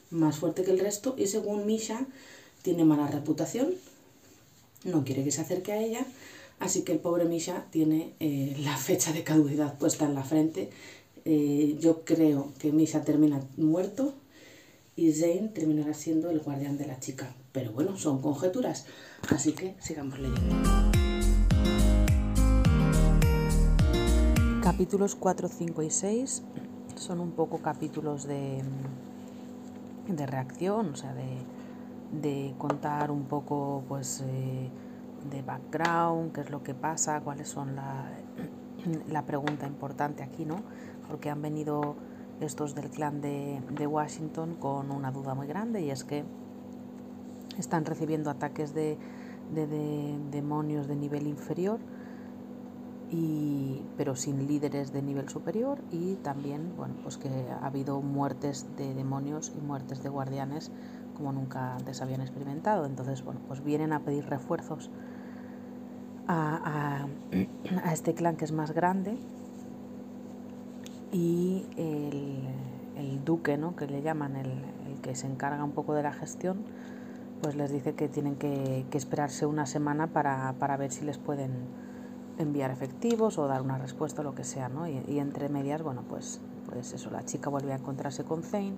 más 0.10 0.38
fuerte 0.38 0.64
que 0.64 0.72
el 0.72 0.80
resto 0.80 1.16
y 1.18 1.28
según 1.28 1.66
Misha 1.66 2.06
tiene 2.62 2.86
mala 2.86 3.08
reputación, 3.08 3.74
no 4.84 5.04
quiere 5.04 5.24
que 5.24 5.32
se 5.32 5.42
acerque 5.42 5.72
a 5.72 5.82
ella, 5.82 6.06
así 6.60 6.84
que 6.84 6.92
el 6.94 7.00
pobre 7.00 7.26
Misha 7.26 7.66
tiene 7.72 8.14
eh, 8.20 8.56
la 8.60 8.78
fecha 8.78 9.14
de 9.14 9.24
caducidad 9.24 9.78
puesta 9.78 10.06
en 10.06 10.16
la 10.16 10.24
frente. 10.24 10.70
Eh, 11.26 11.78
yo 11.80 12.04
creo 12.04 12.52
que 12.60 12.72
Misha 12.72 13.04
termina 13.04 13.42
muerto 13.58 14.14
y 14.96 15.12
Zane 15.14 15.50
terminará 15.54 15.94
siendo 15.94 16.30
el 16.30 16.40
guardián 16.40 16.78
de 16.78 16.86
la 16.86 17.00
chica. 17.00 17.36
Pero 17.52 17.72
bueno, 17.72 17.98
son 17.98 18.22
conjeturas, 18.22 18.86
así 19.30 19.54
que 19.54 19.76
sigamos 19.80 20.20
leyendo. 20.20 20.56
Capítulos 24.62 25.16
4, 25.16 25.50
5 25.50 25.84
y 25.84 25.90
6 25.90 26.44
son 26.96 27.20
un 27.20 27.32
poco 27.32 27.60
capítulos 27.60 28.26
de, 28.26 28.62
de 30.08 30.26
reacción, 30.26 30.90
o 30.90 30.96
sea, 30.96 31.14
de, 31.14 31.38
de 32.22 32.54
contar 32.58 33.12
un 33.12 33.26
poco 33.26 33.84
pues 33.88 34.24
eh, 34.26 34.70
de 35.30 35.42
background, 35.42 36.34
qué 36.34 36.42
es 36.42 36.50
lo 36.50 36.64
que 36.64 36.74
pasa, 36.74 37.22
cuáles 37.22 37.48
son 37.48 37.76
la, 37.76 38.10
la 39.10 39.26
pregunta 39.26 39.68
importante 39.68 40.24
aquí, 40.24 40.46
¿no? 40.46 40.62
Porque 41.08 41.30
han 41.30 41.42
venido 41.42 41.96
estos 42.40 42.76
del 42.76 42.90
clan 42.90 43.22
de, 43.22 43.62
de, 43.72 43.88
Washington 43.88 44.56
con 44.56 44.92
una 44.92 45.12
duda 45.12 45.34
muy 45.36 45.48
grande 45.48 45.82
y 45.82 45.92
es 45.92 46.04
que 46.04 46.24
están 47.58 47.86
recibiendo 47.86 48.30
ataques 48.30 48.74
de, 48.74 48.98
de, 49.54 49.68
de 49.68 50.18
demonios 50.32 50.88
de 50.88 50.96
nivel 50.96 51.28
inferior 51.28 51.80
y, 53.12 53.82
pero 53.96 54.16
sin 54.16 54.48
líderes 54.48 54.92
de 54.92 55.04
nivel 55.04 55.30
superior 55.30 55.80
y 55.92 56.16
también 56.16 56.74
bueno 56.76 56.96
pues 57.04 57.18
que 57.18 57.30
ha 57.30 57.66
habido 57.66 58.02
muertes 58.02 58.66
de 58.76 58.94
demonios 58.96 59.52
y 59.56 59.62
muertes 59.62 60.02
de 60.02 60.10
guardianes 60.10 60.72
como 61.14 61.32
nunca 61.32 61.76
antes 61.76 62.02
habían 62.02 62.22
experimentado. 62.22 62.86
Entonces, 62.86 63.24
bueno, 63.24 63.40
pues 63.48 63.64
vienen 63.64 63.94
a 63.94 64.00
pedir 64.02 64.26
refuerzos 64.26 64.90
a, 66.28 67.06
a, 67.86 67.94
este 67.94 68.14
clan 68.14 68.36
que 68.36 68.46
es 68.46 68.52
más 68.52 68.72
grande 68.72 69.18
y 71.12 71.66
el, 71.78 72.40
el 72.98 73.26
duque, 73.26 73.58
¿no? 73.58 73.76
que 73.76 73.88
le 73.88 74.02
llaman, 74.02 74.36
el, 74.36 74.50
el, 74.50 75.02
que 75.02 75.16
se 75.16 75.28
encarga 75.28 75.64
un 75.64 75.72
poco 75.72 75.94
de 75.94 76.04
la 76.04 76.14
gestión, 76.14 76.64
pues 77.42 77.56
les 77.56 77.72
dice 77.72 77.94
que 77.94 78.08
tienen 78.08 78.36
que, 78.36 78.86
que 78.90 78.98
esperarse 78.98 79.46
una 79.46 79.66
semana 79.66 80.08
para, 80.08 80.54
para, 80.60 80.78
ver 80.78 80.92
si 80.92 81.04
les 81.04 81.18
pueden 81.18 81.52
enviar 82.38 82.72
efectivos 82.72 83.38
o 83.38 83.48
dar 83.48 83.62
una 83.62 83.78
respuesta 83.78 84.22
o 84.22 84.24
lo 84.24 84.34
que 84.34 84.44
sea, 84.44 84.70
¿no? 84.70 84.88
Y, 84.88 85.04
y 85.08 85.20
entre 85.20 85.50
medias, 85.50 85.84
bueno, 85.84 86.04
pues 86.08 86.40
pues 86.74 86.94
eso, 86.94 87.10
la 87.12 87.24
chica 87.24 87.50
vuelve 87.50 87.74
a 87.74 87.76
encontrarse 87.76 88.24
con 88.24 88.44
Zane 88.44 88.74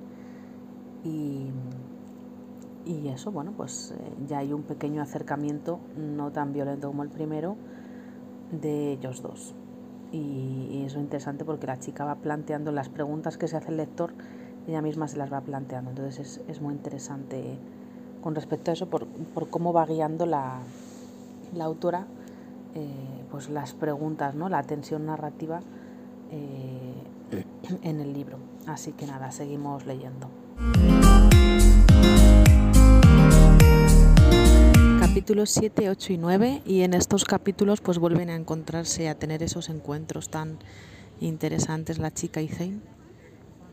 y, 1.04 1.48
y 2.86 3.08
eso, 3.10 3.32
bueno, 3.32 3.54
pues 3.56 3.94
eh, 3.98 4.14
ya 4.28 4.40
hay 4.40 4.54
un 4.54 4.64
pequeño 4.64 5.02
acercamiento, 5.02 5.80
no 5.98 6.32
tan 6.32 6.54
violento 6.54 6.88
como 6.88 7.04
el 7.04 7.10
primero, 7.10 7.56
de 8.52 8.94
ellos 8.94 9.22
dos. 9.22 9.56
Y, 10.12 10.70
y 10.72 10.84
es 10.86 10.96
interesante 10.96 11.44
porque 11.44 11.68
la 11.68 11.80
chica 11.80 12.06
va 12.06 12.16
planteando 12.16 12.72
las 12.72 12.90
preguntas 12.90 13.38
que 13.38 13.48
se 13.48 13.58
hace 13.58 13.72
el 13.72 13.78
lector, 13.78 14.14
ella 14.68 14.82
misma 14.82 15.08
se 15.08 15.18
las 15.18 15.32
va 15.32 15.42
planteando. 15.42 15.92
Entonces 15.92 16.20
es, 16.20 16.42
es 16.48 16.62
muy 16.62 16.74
interesante 16.74 17.58
con 18.22 18.34
respecto 18.36 18.72
a 18.72 18.74
eso, 18.74 18.90
por, 18.90 19.06
por 19.06 19.50
cómo 19.50 19.74
va 19.74 19.86
guiando 19.86 20.26
la, 20.26 20.60
la 21.54 21.66
autora 21.66 22.08
eh, 22.76 23.24
pues 23.32 23.50
las 23.50 23.74
preguntas, 23.74 24.36
¿no? 24.36 24.50
la 24.50 24.62
tensión 24.64 25.06
narrativa 25.06 25.62
eh, 26.32 27.04
en 27.84 28.02
el 28.02 28.14
libro. 28.14 28.38
Así 28.68 28.92
que 28.92 29.06
nada, 29.08 29.32
seguimos 29.32 29.86
leyendo. 29.86 30.28
Capítulos 35.46 35.62
7, 35.76 35.90
8 35.92 36.14
y 36.14 36.18
9 36.18 36.62
y 36.66 36.82
en 36.82 36.96
estos 36.96 37.24
capítulos 37.24 37.80
pues 37.80 38.00
vuelven 38.00 38.32
a 38.32 38.36
encontrarse, 38.36 39.10
a 39.10 39.14
tener 39.14 39.44
esos 39.44 39.70
encuentros 39.70 40.30
tan 40.30 40.58
interesantes 41.22 42.00
la 42.00 42.12
chica 42.12 42.42
y 42.42 42.48
Zane 42.48 42.80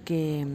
que, 0.05 0.47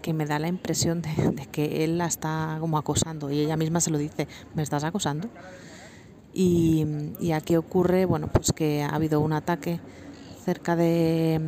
que 0.00 0.14
me 0.14 0.24
da 0.24 0.38
la 0.38 0.48
impresión 0.48 1.02
de, 1.02 1.10
que 1.52 1.84
él 1.84 1.98
la 1.98 2.06
está 2.06 2.56
como 2.60 2.78
acosando 2.78 3.30
y 3.30 3.40
ella 3.40 3.58
misma 3.58 3.80
se 3.80 3.90
lo 3.90 3.98
dice, 3.98 4.26
¿me 4.54 4.62
estás 4.62 4.84
acosando? 4.84 5.28
Y, 6.32 6.86
y 7.20 7.32
aquí 7.32 7.56
ocurre, 7.56 8.06
bueno, 8.06 8.28
pues 8.32 8.54
que 8.54 8.82
ha 8.82 8.94
habido 8.94 9.20
un 9.20 9.34
ataque 9.34 9.80
cerca 10.42 10.76
de, 10.76 11.38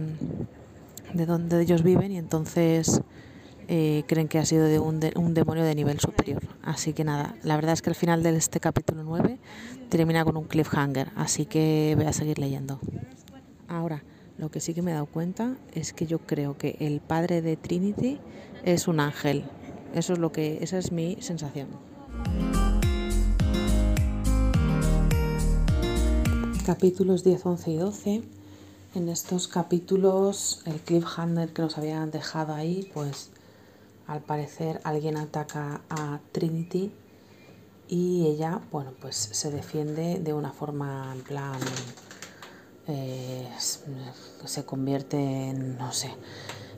de 1.15 1.25
donde 1.25 1.63
ellos 1.63 1.83
viven 1.83 2.13
y 2.13 2.19
entonces 2.19 3.01
eh, 3.71 4.05
creen 4.07 4.29
que 4.29 4.39
ha 4.39 4.47
sido 4.47 4.65
de 4.65 4.79
un, 4.79 4.99
de 4.99 5.13
un, 5.15 5.35
demonio 5.35 5.63
de 5.63 5.75
nivel 5.75 6.01
superior. 6.01 6.43
Así 6.63 6.95
que 6.95 7.05
nada, 7.05 7.37
la 7.43 7.55
verdad 7.55 7.75
es 7.75 7.83
que 7.83 7.91
el 7.91 7.97
final 7.97 8.23
de 8.23 8.35
este 8.35 8.61
capítulo 8.61 9.03
9 9.03 9.39
termina 9.91 10.25
con 10.25 10.39
un 10.39 10.45
cliffhanger, 10.45 11.11
así 11.17 11.45
que 11.45 11.93
voy 11.95 12.07
a 12.07 12.15
seguir 12.15 12.39
leyendo. 12.39 12.81
Ahora, 13.69 14.03
lo 14.39 14.51
que 14.51 14.61
sí 14.61 14.73
que 14.73 14.81
me 14.81 14.93
he 14.93 14.95
dado 14.95 15.05
cuenta 15.05 15.57
es 15.75 15.93
que 15.93 16.07
yo 16.07 16.21
creo 16.21 16.57
que 16.57 16.77
el 16.81 17.01
padre 17.01 17.43
de 17.43 17.59
Trinity 17.59 18.19
es 18.65 18.89
un 18.89 19.01
ángel. 19.01 19.45
Eso 19.95 20.15
es 20.15 20.19
lo 20.19 20.33
que, 20.33 20.59
esa 20.63 20.79
es 20.79 20.91
mi 20.91 21.19
sensación. 21.21 21.69
Capítulos 26.65 27.23
10, 27.23 27.45
11 27.45 27.71
y 27.71 27.77
12. 27.77 28.23
En 28.95 29.09
estos 29.11 29.47
capítulos, 29.47 30.63
el 30.65 30.81
cliffhanger 30.81 31.53
que 31.53 31.61
nos 31.61 31.77
habían 31.77 32.11
dejado 32.11 32.55
ahí, 32.55 32.91
pues 32.95 33.31
al 34.09 34.21
parecer 34.23 34.81
alguien 34.85 35.17
ataca 35.17 35.83
a 35.89 36.19
Trinity 36.33 36.93
y 37.89 38.27
ella, 38.27 38.61
bueno, 38.73 38.93
pues 39.01 39.17
se 39.17 39.51
defiende 39.51 40.19
de 40.19 40.33
una 40.33 40.51
forma 40.51 41.13
en 41.15 41.23
plan 41.23 41.61
eh, 42.89 43.47
se 43.59 44.65
convierte 44.65 45.17
en, 45.19 45.77
no 45.77 45.93
sé, 45.93 46.11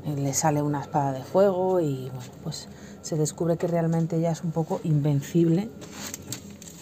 le 0.04 0.34
sale 0.34 0.60
una 0.60 0.80
espada 0.80 1.12
de 1.12 1.22
fuego 1.22 1.78
y 1.80 2.10
bueno, 2.10 2.32
pues 2.42 2.68
se 3.00 3.16
descubre 3.16 3.56
que 3.56 3.68
realmente 3.68 4.16
ella 4.16 4.32
es 4.32 4.42
un 4.42 4.50
poco 4.50 4.80
invencible 4.82 5.70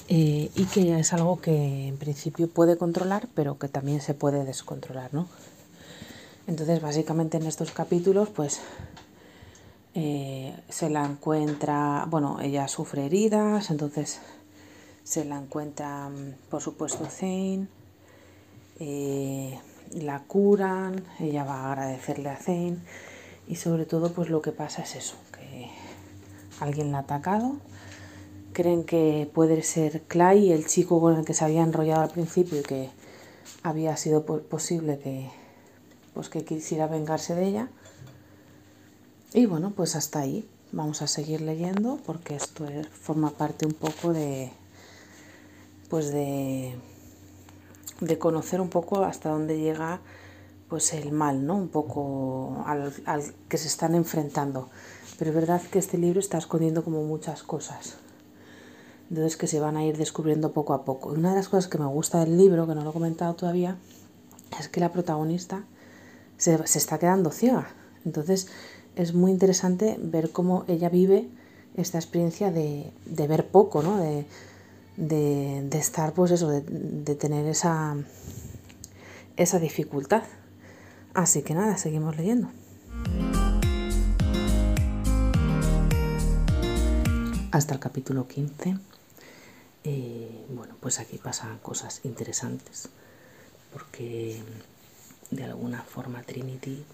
eh, 0.09 0.51
y 0.55 0.65
que 0.65 0.99
es 0.99 1.13
algo 1.13 1.43
que 1.43 1.89
en 1.89 1.99
principio 1.99 2.49
puede 2.49 2.79
controlar, 2.79 3.29
pero 3.35 3.59
que 3.59 3.69
también 3.69 4.01
se 4.01 4.15
puede 4.15 4.47
descontrolar, 4.47 5.13
¿no? 5.13 5.29
Entonces, 6.47 6.81
básicamente 6.81 7.37
en 7.37 7.45
estos 7.45 7.73
capítulos, 7.73 8.31
pues 8.31 8.61
eh, 10.01 10.55
se 10.69 10.91
la 10.91 11.05
encuentra, 11.05 12.07
bueno, 12.09 12.39
ella 12.41 12.69
sufre 12.69 13.07
heridas, 13.07 13.69
entonces 13.73 14.21
se 15.03 15.25
la 15.25 15.39
encuentra, 15.39 16.09
por 16.49 16.63
supuesto, 16.63 17.05
Zane 17.07 17.67
eh, 18.79 19.59
la 19.91 20.21
curan, 20.21 21.03
ella 21.19 21.43
va 21.43 21.63
a 21.63 21.73
agradecerle 21.73 22.29
a 22.29 22.37
Zane 22.37 22.77
y 23.49 23.57
sobre 23.57 23.87
todo 23.87 24.13
pues 24.13 24.31
lo 24.31 24.41
que 24.41 24.53
pasa 24.53 24.83
es 24.83 24.95
eso, 24.95 25.17
que 25.33 25.69
alguien 26.61 26.93
la 26.93 26.99
ha 26.99 27.01
atacado, 27.01 27.57
creen 28.53 28.85
que 28.85 29.29
puede 29.35 29.65
ser 29.65 30.03
Clay, 30.03 30.53
el 30.53 30.65
chico 30.69 31.01
con 31.01 31.17
el 31.17 31.25
que 31.25 31.35
se 31.35 31.45
había 31.45 31.65
enrollado 31.65 32.03
al 32.03 32.11
principio 32.11 32.61
y 32.61 32.63
que 32.63 32.91
había 33.65 33.97
sido 33.97 34.25
posible 34.25 35.01
que 35.01 35.29
pues 36.15 36.29
que 36.29 36.45
quisiera 36.45 36.87
vengarse 36.87 37.35
de 37.35 37.49
ella. 37.49 37.69
Y 39.35 39.47
bueno, 39.47 39.73
pues 39.75 39.97
hasta 39.97 40.21
ahí. 40.21 40.49
Vamos 40.71 41.01
a 41.01 41.07
seguir 41.07 41.41
leyendo 41.41 41.99
porque 42.05 42.37
esto 42.37 42.67
es, 42.67 42.87
forma 42.89 43.31
parte 43.31 43.65
un 43.65 43.73
poco 43.73 44.13
de 44.13 44.53
pues 45.89 46.13
de 46.13 46.79
de 48.01 48.19
conocer 48.19 48.61
un 48.61 48.69
poco 48.69 49.03
hasta 49.05 49.31
dónde 49.31 49.59
llega 49.59 50.01
pues 50.69 50.93
el 50.93 51.13
mal, 51.13 51.47
¿no? 51.47 51.57
Un 51.57 51.69
poco 51.69 52.63
al, 52.67 52.93
al, 53.07 53.23
que 53.49 53.57
se 53.57 53.69
están 53.69 53.95
enfrentando. 53.95 54.69
Pero 55.19 55.31
es 55.31 55.35
verdad 55.35 55.63
que 55.63 55.79
este 55.79 55.97
libro 55.97 56.21
está 56.21 56.39
escondiendo 56.39 56.85
como 56.85 57.03
muchas 57.03 57.43
cosas. 57.43 57.97
Entonces 59.09 59.39
que 59.39 59.47
se 59.47 59.61
van 59.61 59.79
a 59.79 59.85
ir 59.85 59.97
descubriendo 59.97 60.53
poco 60.53 60.75
a 60.75 60.85
poco. 60.85 61.15
Y 61.15 61.19
una 61.19 61.31
de 61.31 61.37
las 61.37 61.49
cosas 61.49 61.69
que 61.69 61.79
me 61.79 61.87
gusta 61.87 62.21
del 62.21 62.37
libro, 62.37 62.67
que 62.67 62.75
no 62.75 62.85
lo 62.85 62.91
he 62.91 62.93
comentado 62.93 63.35
todavía, 63.35 63.79
es 64.61 64.69
que 64.69 64.81
la 64.81 64.93
protagonista 64.93 65.65
se, 66.37 66.67
se 66.67 66.79
está 66.79 66.99
quedando 66.99 67.31
ciega. 67.31 67.69
Entonces 68.05 68.49
es 68.99 69.15
muy 69.15 69.31
interesante 69.31 69.97
ver 70.03 70.31
cómo 70.33 70.65
ella 70.67 70.89
vive 70.89 71.29
esta 71.77 71.99
experiencia 71.99 72.51
de, 72.51 72.93
de 73.07 73.29
ver 73.29 73.47
poco, 73.47 73.81
¿no? 73.81 73.97
De, 73.97 74.27
de, 74.97 75.63
de 75.71 75.79
estar, 75.79 76.13
pues 76.15 76.33
eso, 76.33 76.49
de, 76.49 76.63
de 76.63 77.15
tener 77.15 77.47
esa, 77.47 77.97
esa 79.37 79.61
dificultad. 79.61 80.25
Así 81.15 81.43
que 81.43 81.55
nada, 81.55 81.79
seguimos 81.79 82.17
leyendo. 82.17 82.49
Hasta 87.53 87.75
el 87.75 87.81
capítulo 87.81 88.27
15. 88.27 88.79
Eh, 89.85 90.45
bueno, 90.51 90.75
pues 90.81 90.99
aquí 90.99 91.19
pasan 91.19 91.59
cosas 91.59 92.01
interesantes. 92.03 92.89
Porque 93.73 94.43
de 95.31 95.45
alguna 95.45 95.83
forma 95.83 96.23
Trinity, 96.25 96.85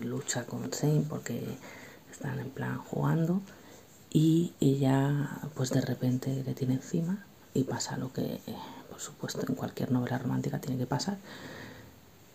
lucha 0.00 0.44
con 0.44 0.70
Zane 0.72 1.04
porque 1.08 1.42
están 2.10 2.38
en 2.38 2.50
plan 2.50 2.78
jugando 2.78 3.40
y 4.10 4.52
ella 4.60 5.40
pues 5.54 5.70
de 5.70 5.80
repente 5.80 6.42
le 6.44 6.54
tiene 6.54 6.74
encima 6.74 7.24
y 7.52 7.64
pasa 7.64 7.96
lo 7.96 8.12
que 8.12 8.40
por 8.90 9.00
supuesto 9.00 9.44
en 9.48 9.54
cualquier 9.54 9.90
novela 9.92 10.18
romántica 10.18 10.60
tiene 10.60 10.78
que 10.78 10.86
pasar 10.86 11.18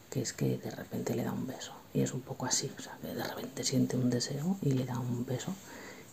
que 0.10 0.22
es 0.22 0.34
que 0.34 0.58
de 0.58 0.72
repente 0.72 1.16
le 1.16 1.24
da 1.24 1.32
un 1.32 1.46
beso. 1.46 1.72
Y 1.94 2.02
es 2.02 2.14
un 2.14 2.22
poco 2.22 2.46
así, 2.46 2.72
o 2.78 2.82
sea, 2.82 2.98
que 3.02 3.14
de 3.14 3.24
repente 3.24 3.64
siente 3.64 3.96
un 3.96 4.10
deseo 4.10 4.58
y 4.62 4.72
le 4.72 4.86
da 4.86 5.00
un 5.00 5.26
beso 5.26 5.54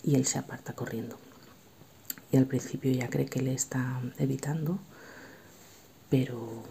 y 0.05 0.15
él 0.15 0.27
se 0.27 0.39
aparta 0.39 0.75
corriendo. 0.75 1.19
Y 2.31 2.37
al 2.37 2.47
principio 2.47 2.91
ella 2.91 3.09
cree 3.09 3.27
que 3.27 3.41
le 3.41 3.55
está 3.55 4.03
evitando 4.19 4.79
pero 6.09 6.63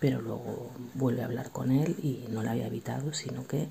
pero 0.00 0.20
luego 0.20 0.70
vuelve 0.94 1.22
a 1.22 1.26
hablar 1.26 1.50
con 1.50 1.70
él 1.70 1.96
y 2.02 2.24
no 2.30 2.42
le 2.42 2.50
había 2.50 2.66
evitado 2.66 3.12
sino 3.12 3.46
que 3.46 3.68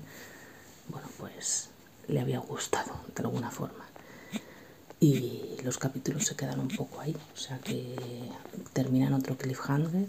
bueno 0.88 1.08
pues 1.18 1.70
le 2.10 2.20
había 2.20 2.40
gustado 2.40 2.92
de 3.14 3.22
alguna 3.22 3.50
forma. 3.50 3.84
Y 4.98 5.56
los 5.64 5.78
capítulos 5.78 6.26
se 6.26 6.36
quedan 6.36 6.60
un 6.60 6.68
poco 6.68 7.00
ahí, 7.00 7.16
o 7.32 7.36
sea 7.36 7.58
que 7.58 7.96
terminan 8.74 9.14
otro 9.14 9.36
cliffhanger, 9.38 10.06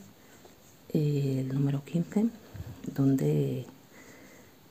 el 0.90 1.48
número 1.48 1.86
15, 1.86 2.26
donde 2.94 3.66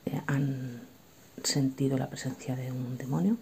eh, 0.05 0.23
han 0.27 0.83
sentido 1.43 1.97
la 1.97 2.11
presencia 2.11 2.55
de 2.55 2.71
un 2.71 2.99
demonio. 2.99 3.39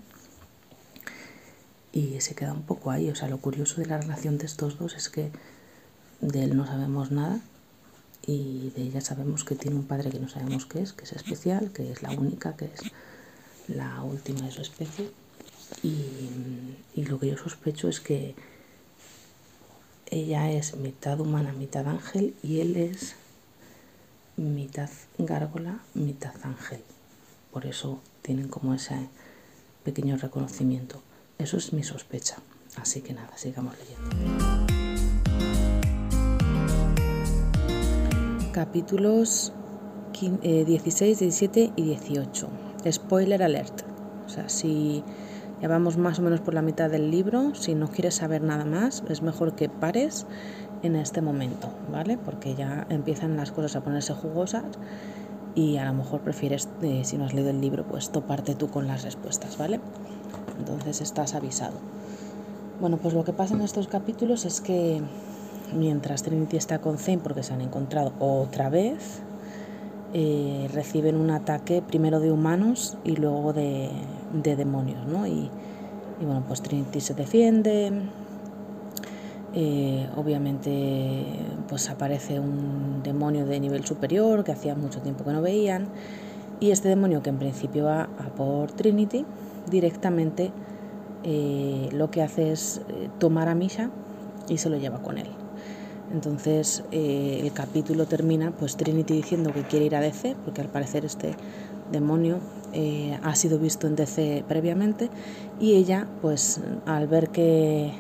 Y 1.93 2.21
se 2.21 2.37
queda 2.37 2.53
un 2.53 2.63
poco 2.63 2.93
ahí, 2.93 3.11
o 3.11 3.17
sea, 3.17 3.29
lo 3.29 3.39
curioso 3.39 3.81
de 3.81 3.87
la 3.87 3.99
relación 3.99 4.39
de 4.39 4.47
estos 4.47 4.79
dos 4.79 4.95
es 4.95 5.09
que 5.09 5.33
de 6.21 6.45
él 6.45 6.57
no 6.57 6.65
sabemos 6.67 7.11
nada 7.11 7.41
y 8.27 8.71
de 8.77 8.83
ella 8.83 9.01
sabemos 9.01 9.45
que 9.45 9.55
tiene 9.55 9.77
un 9.77 9.87
padre 9.87 10.11
que 10.11 10.21
no 10.21 10.29
sabemos 10.29 10.67
qué 10.67 10.83
es, 10.83 10.93
que 10.93 11.05
es 11.05 11.13
especial, 11.13 11.73
que 11.73 11.91
es 11.91 12.03
la 12.03 12.11
única, 12.11 12.57
que 12.57 12.67
es 12.67 12.93
la 13.69 14.03
última 14.03 14.43
de 14.43 14.51
su 14.51 14.63
especie 14.63 15.11
y, 15.83 15.91
y 16.95 17.05
lo 17.05 17.19
que 17.19 17.29
yo 17.29 17.37
sospecho 17.37 17.89
es 17.89 18.01
que 18.01 18.35
ella 20.11 20.51
es 20.51 20.77
mitad 20.77 21.21
humana, 21.21 21.53
mitad 21.53 21.87
ángel 21.87 22.35
y 22.43 22.61
él 22.61 22.77
es 22.77 23.15
mitad 24.37 24.91
gárgola, 25.19 25.81
mitad 25.95 26.35
ángel. 26.43 26.83
Por 27.53 27.67
eso 27.67 28.01
tienen 28.23 28.49
como 28.49 28.75
ese 28.75 29.09
pequeño 29.85 30.17
reconocimiento. 30.17 31.03
Eso 31.39 31.57
es 31.57 31.73
mi 31.73 31.83
sospecha. 31.83 32.37
Así 32.77 33.01
que 33.01 33.13
nada, 33.13 33.37
sigamos 33.37 33.75
leyendo. 33.79 34.48
Capítulos 38.53 39.53
16, 40.21 41.19
17 41.19 41.73
y 41.77 41.83
18. 41.83 42.49
Spoiler 42.91 43.43
alert. 43.43 43.83
O 44.27 44.29
sea, 44.29 44.49
si 44.49 45.05
ya 45.61 45.69
vamos 45.69 45.99
más 45.99 46.19
o 46.19 46.23
menos 46.23 46.41
por 46.41 46.55
la 46.55 46.63
mitad 46.63 46.89
del 46.89 47.11
libro, 47.11 47.55
si 47.55 47.75
no 47.75 47.89
quieres 47.89 48.15
saber 48.15 48.43
nada 48.43 48.65
más, 48.65 49.05
es 49.09 49.23
mejor 49.23 49.55
que 49.55 49.69
pares 49.69 50.27
en 50.83 50.97
este 50.97 51.21
momento, 51.21 51.69
¿vale? 51.93 52.17
Porque 52.17 52.55
ya 52.55 52.87
empiezan 52.89 53.37
las 53.37 53.53
cosas 53.53 53.77
a 53.77 53.83
ponerse 53.83 54.15
jugosas 54.15 54.65
y 55.55 55.77
a 55.77 55.85
lo 55.85 55.93
mejor 55.93 56.21
prefieres, 56.21 56.69
eh, 56.83 57.03
si 57.05 57.19
no 57.19 57.27
has 57.27 57.35
leído 57.35 57.51
el 57.51 57.61
libro, 57.61 57.85
pues 57.85 58.11
toparte 58.11 58.55
tú 58.55 58.69
con 58.69 58.87
las 58.87 59.03
respuestas, 59.03 59.59
¿vale? 59.59 59.81
Entonces 60.59 61.03
estás 61.03 61.35
avisado. 61.35 61.77
Bueno, 62.81 62.97
pues 62.97 63.13
lo 63.13 63.25
que 63.25 63.33
pasa 63.33 63.55
en 63.55 63.61
estos 63.61 63.89
capítulos 63.89 64.45
es 64.45 64.61
que 64.61 65.03
mientras 65.75 66.23
Trinity 66.23 66.57
está 66.57 66.79
con 66.79 66.99
Zane, 66.99 67.19
porque 67.19 67.43
se 67.43 67.55
han 67.55 67.61
encontrado 67.61 68.13
otra 68.19 68.71
vez, 68.71 69.23
eh, 70.15 70.69
reciben 70.73 71.17
un 71.17 71.31
ataque 71.31 71.83
primero 71.83 72.19
de 72.21 72.33
humanos 72.33 72.97
y 73.05 73.17
luego 73.17 73.53
de, 73.53 73.91
demonios, 74.33 75.07
¿no? 75.07 75.27
Y, 75.27 75.51
y, 76.21 76.25
bueno, 76.25 76.45
pues 76.47 76.63
Trinity 76.63 77.01
se 77.01 77.15
defiende, 77.15 77.93
eh, 79.55 80.09
obviamente 80.17 81.25
pues 81.69 81.89
aparece 81.91 82.41
un 82.41 83.03
demonio 83.03 83.47
de 83.47 83.61
nivel 83.61 83.85
superior 83.85 84.45
que 84.45 84.53
hacía 84.53 84.75
mucho 84.75 85.01
tiempo 85.01 85.25
que 85.25 85.33
no 85.33 85.41
veían 85.41 85.89
y 86.61 86.71
este 86.71 86.89
demonio 86.89 87.23
que 87.23 87.31
en 87.31 87.39
principio 87.39 87.85
va 87.85 88.03
a 88.03 88.29
por 88.37 88.73
Trinity 88.73 89.25
directamente 89.71 90.53
eh, 91.25 91.89
lo 91.93 92.11
que 92.11 92.23
hace 92.23 92.53
es 92.53 92.81
tomar 93.19 93.49
a 93.49 93.55
Misha 93.55 93.91
y 94.49 94.59
se 94.59 94.71
lo 94.71 94.77
lleva 94.77 95.03
con 95.03 95.19
él. 95.19 95.29
Entonces 96.13 96.85
el 96.91 97.53
capítulo 97.53 98.07
termina 98.07 98.51
pues 98.51 98.77
Trinity 98.77 99.15
diciendo 99.15 99.53
que 99.53 99.63
quiere 99.63 99.87
ir 99.87 99.97
a 99.97 100.01
DC 100.01 100.37
porque 100.45 100.63
al 100.63 100.69
parecer 100.69 101.05
este 101.05 101.35
demonio 101.93 102.39
ha 103.23 103.35
sido 103.35 103.59
visto 103.59 103.87
en 103.87 103.97
DC 103.97 104.45
previamente 104.49 105.11
y 105.61 105.75
ella 105.75 106.07
pues 106.23 106.61
al 106.87 107.09
ver 107.09 107.29
que 107.29 107.93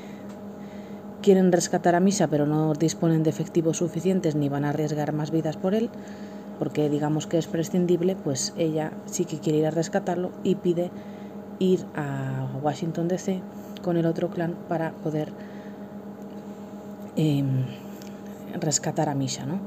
quieren 1.22 1.52
rescatar 1.52 1.94
a 1.94 2.00
Misa 2.00 2.28
pero 2.28 2.46
no 2.46 2.72
disponen 2.74 3.22
de 3.22 3.30
efectivos 3.30 3.78
suficientes 3.78 4.34
ni 4.34 4.48
van 4.48 4.64
a 4.64 4.70
arriesgar 4.70 5.12
más 5.12 5.30
vidas 5.30 5.56
por 5.56 5.74
él, 5.74 5.90
porque 6.58 6.88
digamos 6.88 7.26
que 7.26 7.38
es 7.38 7.46
prescindible, 7.46 8.16
pues 8.16 8.54
ella 8.56 8.92
sí 9.06 9.24
que 9.24 9.38
quiere 9.38 9.58
ir 9.58 9.66
a 9.66 9.70
rescatarlo 9.70 10.30
y 10.42 10.54
pide 10.54 10.90
ir 11.58 11.84
a 11.94 12.48
Washington 12.62 13.08
DC 13.08 13.40
con 13.82 13.96
el 13.96 14.06
otro 14.06 14.30
clan 14.30 14.54
para 14.68 14.92
poder 14.92 15.32
em, 17.16 17.64
rescatar 18.60 19.08
a 19.08 19.14
Misha, 19.14 19.46
¿no? 19.46 19.60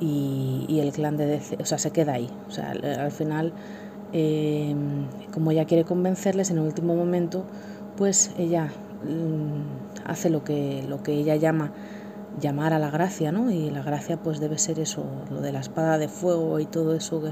Y, 0.00 0.78
el 0.80 0.92
clan 0.92 1.16
de 1.16 1.26
DC, 1.26 1.58
o 1.60 1.66
sea, 1.66 1.78
se 1.78 1.90
queda 1.90 2.14
ahí. 2.14 2.30
O 2.48 2.50
sea, 2.50 2.70
al, 2.70 3.10
final, 3.12 3.52
em, 4.12 5.06
como 5.32 5.50
ella 5.50 5.66
quiere 5.66 5.84
convencerles, 5.84 6.50
en 6.50 6.58
el 6.58 6.64
último 6.64 6.94
momento, 6.94 7.44
pues 7.96 8.32
ella 8.38 8.70
Mm, 9.02 10.04
hace 10.04 10.28
lo 10.28 10.44
que, 10.44 10.84
lo 10.86 11.02
que 11.02 11.12
ella 11.12 11.36
llama 11.36 11.72
llamar 12.38 12.72
a 12.74 12.78
la 12.78 12.90
gracia, 12.90 13.32
¿no? 13.32 13.50
Y 13.50 13.70
la 13.70 13.82
gracia 13.82 14.18
pues 14.18 14.40
debe 14.40 14.58
ser 14.58 14.78
eso, 14.78 15.04
lo 15.30 15.40
de 15.40 15.52
la 15.52 15.60
espada 15.60 15.98
de 15.98 16.08
fuego 16.08 16.60
y 16.60 16.66
todo 16.66 16.94
eso, 16.94 17.22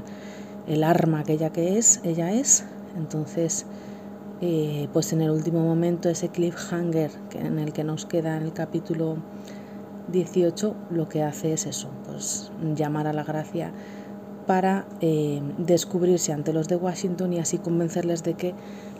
el 0.67 0.83
arma 0.83 1.23
que 1.23 1.33
ella 1.33 1.51
que 1.51 1.77
es, 1.77 2.01
ella 2.03 2.31
es. 2.31 2.65
Entonces, 2.97 3.65
eh, 4.41 4.87
pues 4.93 5.13
en 5.13 5.21
el 5.21 5.29
último 5.31 5.61
momento 5.61 6.09
ese 6.09 6.29
cliffhanger 6.29 7.11
en 7.33 7.59
el 7.59 7.71
que 7.71 7.83
nos 7.83 8.05
queda 8.05 8.37
en 8.37 8.43
el 8.43 8.53
capítulo 8.53 9.17
18, 10.11 10.75
lo 10.91 11.09
que 11.09 11.23
hace 11.23 11.53
es 11.53 11.65
eso, 11.65 11.89
pues 12.05 12.51
llamar 12.75 13.07
a 13.07 13.13
la 13.13 13.23
gracia 13.23 13.71
para 14.47 14.87
eh, 15.01 15.41
descubrirse 15.59 16.33
ante 16.33 16.53
los 16.53 16.67
de 16.67 16.75
Washington 16.75 17.33
y 17.33 17.39
así 17.39 17.59
convencerles 17.59 18.23
de 18.23 18.33
que 18.33 18.55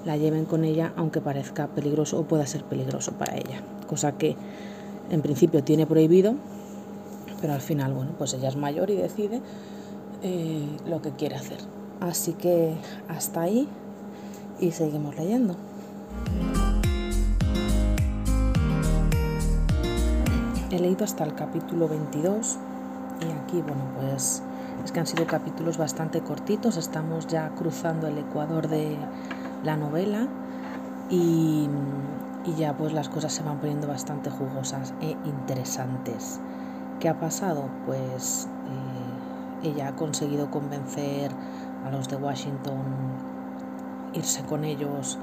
la 0.06 0.16
lleven 0.16 0.46
con 0.46 0.64
ella 0.64 0.94
aunque 0.96 1.22
parezca 1.22 1.68
peligroso 1.68 2.20
o 2.20 2.24
pueda 2.24 2.46
ser 2.46 2.64
peligroso 2.64 3.14
para 3.14 3.36
ella. 3.36 3.64
Cosa 3.88 4.12
que 4.12 4.36
en 5.10 5.22
principio 5.22 5.64
tiene 5.64 5.88
prohibido, 5.88 6.36
pero 7.42 7.54
al 7.54 7.62
final, 7.62 7.94
bueno, 7.94 8.12
pues 8.18 8.34
ella 8.34 8.50
es 8.50 8.58
mayor 8.58 8.90
y 8.92 8.96
decide 8.96 9.42
eh, 10.22 10.68
lo 10.88 11.02
que 11.02 11.12
quiere 11.12 11.36
hacer. 11.36 11.60
Así 12.00 12.34
que 12.34 12.76
hasta 13.08 13.42
ahí 13.42 13.68
y 14.60 14.72
seguimos 14.72 15.16
leyendo. 15.16 15.56
He 20.80 20.82
leído 20.82 21.04
hasta 21.04 21.26
el 21.26 21.36
capítulo 21.36 21.90
22 21.90 22.58
y 23.20 23.32
aquí, 23.34 23.62
bueno, 23.62 23.84
pues 24.00 24.42
es 24.86 24.94
que 24.94 25.02
han 25.02 25.08
sido 25.08 25.28
capítulos 25.28 25.78
bastante 25.78 26.22
cortitos, 26.22 26.78
estamos 26.78 27.28
ya 27.28 27.50
cruzando 27.50 28.08
el 28.08 28.18
ecuador 28.18 28.70
de 28.70 28.96
la 29.66 29.76
novela 29.76 30.30
y, 31.10 31.68
ya 32.58 32.78
pues 32.78 32.94
las 32.94 33.10
cosas 33.10 33.34
se 33.34 33.44
van 33.44 33.58
poniendo 33.58 33.90
bastante 33.90 34.30
jugosas 34.30 34.94
e 35.02 35.18
interesantes. 35.26 36.40
¿Qué 37.02 37.10
ha 37.10 37.20
pasado? 37.20 37.66
Pues 37.86 38.48
eh, 39.64 39.68
ella 39.68 39.90
ha 39.90 39.96
conseguido 39.98 40.50
convencer 40.50 41.30
a 41.86 41.92
los 41.92 42.08
de 42.08 42.16
Washington 42.16 42.86
irse 44.14 44.44
con 44.46 44.64
ellos 44.64 45.20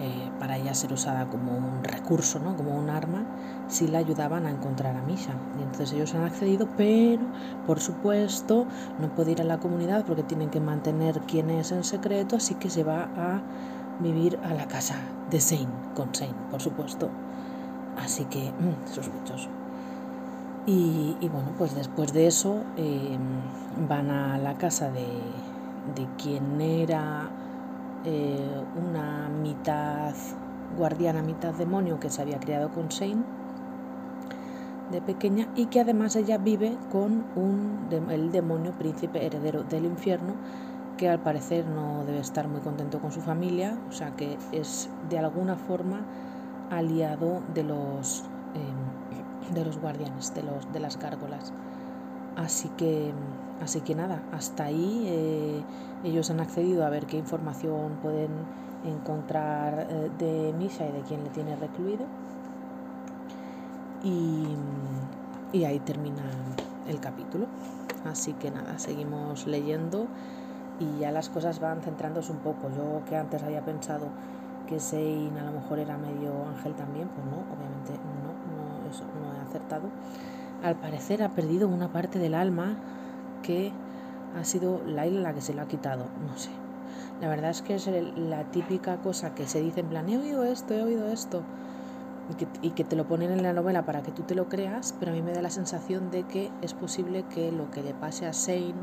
eh, 0.00 0.30
para 0.38 0.56
ella 0.56 0.74
ser 0.74 0.92
usada 0.92 1.28
como 1.28 1.56
un 1.56 1.82
recurso, 1.82 2.38
¿no? 2.38 2.56
como 2.56 2.76
un 2.78 2.90
arma, 2.90 3.24
si 3.68 3.88
la 3.88 3.98
ayudaban 3.98 4.46
a 4.46 4.50
encontrar 4.50 4.96
a 4.96 5.02
Misha. 5.02 5.34
Y 5.58 5.62
entonces 5.62 5.92
ellos 5.92 6.14
han 6.14 6.24
accedido, 6.24 6.68
pero 6.76 7.22
por 7.66 7.80
supuesto 7.80 8.66
no 9.00 9.08
puede 9.08 9.32
ir 9.32 9.40
a 9.40 9.44
la 9.44 9.58
comunidad 9.58 10.04
porque 10.04 10.22
tienen 10.22 10.50
que 10.50 10.60
mantener 10.60 11.20
quién 11.22 11.50
es 11.50 11.72
en 11.72 11.84
secreto, 11.84 12.36
así 12.36 12.54
que 12.54 12.70
se 12.70 12.84
va 12.84 13.08
a 13.16 13.40
vivir 14.00 14.38
a 14.44 14.54
la 14.54 14.68
casa 14.68 14.96
de 15.30 15.40
Zane, 15.40 15.68
con 15.94 16.14
Zane, 16.14 16.34
por 16.50 16.60
supuesto. 16.60 17.10
Así 17.96 18.24
que, 18.26 18.52
mmm, 18.52 18.94
sospechoso. 18.94 19.48
Y, 20.66 21.16
bueno, 21.32 21.48
pues 21.56 21.74
después 21.74 22.12
de 22.12 22.26
eso 22.26 22.62
em, 22.76 23.18
van 23.88 24.10
a 24.10 24.36
la 24.36 24.58
casa 24.58 24.90
de, 24.90 25.06
de 25.96 26.06
quien 26.18 26.60
era 26.60 27.30
eh, 28.04 28.64
una 28.76 29.28
mitad 29.28 30.14
guardiana, 30.76 31.22
mitad 31.22 31.54
demonio 31.54 31.98
que 31.98 32.10
se 32.10 32.22
había 32.22 32.38
criado 32.38 32.70
con 32.70 32.88
Shane 32.88 33.22
de 34.90 35.02
pequeña 35.02 35.48
y 35.54 35.66
que 35.66 35.80
además 35.80 36.16
ella 36.16 36.38
vive 36.38 36.76
con 36.90 37.24
un, 37.36 37.88
el 38.10 38.32
demonio 38.32 38.72
príncipe 38.72 39.24
heredero 39.24 39.62
del 39.62 39.84
infierno 39.84 40.34
que 40.96 41.08
al 41.08 41.20
parecer 41.20 41.66
no 41.66 42.04
debe 42.04 42.18
estar 42.18 42.48
muy 42.48 42.60
contento 42.60 42.98
con 42.98 43.12
su 43.12 43.20
familia, 43.20 43.78
o 43.88 43.92
sea 43.92 44.16
que 44.16 44.36
es 44.52 44.90
de 45.08 45.18
alguna 45.18 45.56
forma 45.56 46.00
aliado 46.70 47.40
de 47.54 47.62
los, 47.62 48.24
em, 48.54 49.54
de 49.54 49.64
los 49.64 49.78
guardianes, 49.78 50.34
de, 50.34 50.42
los, 50.42 50.70
de 50.72 50.80
las 50.80 50.98
gárgolas. 50.98 51.52
Así 52.38 52.68
que 52.70 53.12
Así 53.62 53.80
que 53.80 53.94
nada, 53.94 54.22
hasta 54.32 54.64
ahí 54.64 55.04
eh, 55.06 55.62
ellos 56.04 56.30
han 56.30 56.40
accedido 56.40 56.86
a 56.86 56.90
ver 56.90 57.06
qué 57.06 57.16
información 57.16 57.98
pueden 58.00 58.30
encontrar 58.84 59.88
eh, 59.90 60.10
de 60.18 60.52
Misha 60.52 60.86
y 60.86 60.92
de 60.92 61.00
quién 61.00 61.24
le 61.24 61.30
tiene 61.30 61.56
recluido. 61.56 62.06
Y, 64.04 65.64
ahí 65.64 65.80
termina 65.80 66.22
el 66.86 67.00
capítulo. 67.00 67.46
Así 68.04 68.32
que 68.34 68.52
nada, 68.52 68.78
seguimos 68.78 69.48
leyendo 69.48 70.06
y 70.78 71.00
ya 71.00 71.10
las 71.10 71.28
cosas 71.28 71.58
van 71.58 71.82
centrándose 71.82 72.30
un 72.30 72.38
poco. 72.38 72.70
Yo 72.76 73.02
que 73.08 73.16
antes 73.16 73.42
había 73.42 73.64
pensado 73.64 74.06
que 74.68 74.78
Sein 74.78 75.36
a 75.36 75.42
lo 75.42 75.60
mejor 75.60 75.80
era 75.80 75.98
medio 75.98 76.46
ángel 76.46 76.74
también, 76.74 77.08
pues 77.08 77.26
no, 77.26 77.38
obviamente 77.52 77.92
no, 78.22 78.30
no, 78.54 78.88
eso 78.88 79.02
no 79.20 79.34
he 79.34 79.40
acertado. 79.48 79.88
Al 80.62 80.76
parecer 80.76 81.22
ha 81.22 81.30
perdido 81.30 81.68
una 81.68 81.92
parte 81.92 82.18
del 82.18 82.34
alma 82.34 82.76
que 83.42 83.72
ha 84.36 84.44
sido 84.44 84.82
Laila 84.86 85.20
la 85.20 85.34
que 85.34 85.40
se 85.40 85.54
lo 85.54 85.62
ha 85.62 85.68
quitado, 85.68 86.06
no 86.26 86.36
sé. 86.36 86.50
La 87.20 87.28
verdad 87.28 87.50
es 87.50 87.62
que 87.62 87.74
es 87.74 87.88
la 88.16 88.44
típica 88.44 88.98
cosa 88.98 89.34
que 89.34 89.46
se 89.46 89.60
dice 89.60 89.80
en 89.80 89.88
plan, 89.88 90.08
he 90.08 90.18
oído 90.18 90.44
esto, 90.44 90.74
he 90.74 90.82
oído 90.82 91.08
esto, 91.08 91.42
y 92.60 92.70
que, 92.70 92.84
te 92.84 92.94
lo 92.94 93.06
ponen 93.06 93.30
en 93.30 93.42
la 93.42 93.52
novela 93.52 93.84
para 93.86 94.02
que 94.02 94.12
tú 94.12 94.22
te 94.22 94.34
lo 94.34 94.48
creas, 94.48 94.94
pero 94.98 95.12
a 95.12 95.14
mí 95.14 95.22
me 95.22 95.32
da 95.32 95.40
la 95.40 95.50
sensación 95.50 96.10
de 96.10 96.24
que 96.24 96.50
es 96.60 96.74
posible 96.74 97.24
que 97.24 97.50
lo 97.50 97.70
que 97.70 97.82
le 97.82 97.94
pase 97.94 98.26
a 98.26 98.32
Shane 98.32 98.74